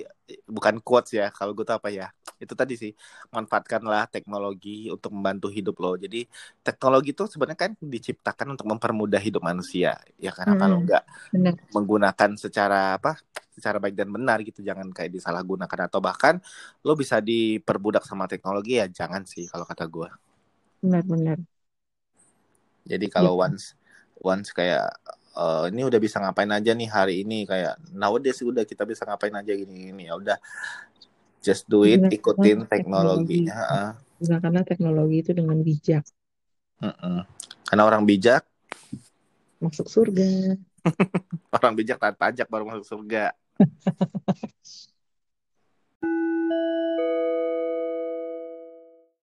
bukan 0.56 0.76
quotes 0.86 1.12
ya. 1.20 1.26
Kalau 1.36 1.52
gue 1.56 1.64
tuh 1.68 1.76
apa 1.78 1.88
ya? 1.92 2.06
Itu 2.42 2.54
tadi 2.60 2.74
sih 2.82 2.92
manfaatkanlah 3.34 4.10
teknologi 4.14 4.90
untuk 4.94 5.10
membantu 5.16 5.48
hidup 5.56 5.76
lo. 5.82 5.94
Jadi 6.04 6.26
teknologi 6.66 7.10
itu 7.14 7.24
sebenarnya 7.32 7.60
kan 7.70 7.72
diciptakan 7.78 8.46
untuk 8.58 8.66
mempermudah 8.72 9.20
hidup 9.22 9.42
manusia. 9.46 9.96
Ya 10.18 10.30
karena 10.34 10.54
kalau 10.58 10.76
Mm-mm. 10.76 10.84
nggak 10.84 11.02
Benar, 11.32 11.54
menggunakan 11.74 12.30
secara 12.38 12.96
apa? 12.98 13.18
Secara 13.54 13.78
baik 13.82 13.94
dan 13.98 14.10
benar 14.10 14.38
gitu. 14.46 14.60
Jangan 14.66 14.90
kayak 14.94 15.10
disalahgunakan 15.16 15.80
atau 15.90 16.00
bahkan 16.02 16.38
lo 16.86 16.94
bisa 16.98 17.18
diperbudak 17.22 18.04
sama 18.06 18.26
teknologi 18.30 18.78
ya 18.82 18.86
jangan 18.90 19.22
sih 19.26 19.46
kalau 19.50 19.64
kata 19.66 19.84
gue. 19.90 20.08
benar, 20.82 21.02
benar. 21.08 21.38
Jadi 22.84 23.06
kalau 23.08 23.36
Gitu. 23.36 23.40
once 23.40 23.72
once 24.20 24.52
kayak 24.52 24.92
eh, 25.34 25.64
ini 25.74 25.82
udah 25.82 26.00
bisa 26.00 26.16
ngapain 26.18 26.50
aja 26.50 26.70
nih 26.72 26.88
hari 26.88 27.14
ini 27.22 27.44
kayak 27.44 27.76
nowadays 27.90 28.38
udah 28.40 28.62
kita 28.62 28.86
bisa 28.86 29.02
ngapain 29.04 29.34
aja 29.34 29.52
gini 29.52 29.90
gini 29.90 30.02
ya 30.06 30.14
udah 30.14 30.38
just 31.42 31.68
do 31.68 31.84
it 31.84 32.00
Gunakanlah 32.00 32.16
ikutin 32.16 32.58
teknologi. 32.64 32.70
teknologinya 33.44 33.54
Heeh. 33.54 33.88
Gunakanlah 34.14 34.64
teknologi 34.64 35.16
itu 35.20 35.30
dengan 35.34 35.58
bijak. 35.60 36.04
Mm-mm. 36.80 37.22
karena 37.64 37.82
orang 37.86 38.02
bijak 38.04 38.42
Masuk 39.62 39.86
surga. 39.88 40.58
orang 41.56 41.72
bijak 41.72 41.96
taat 41.96 42.16
pajak 42.18 42.44
baru 42.50 42.68
masuk 42.68 42.84
surga 42.84 43.32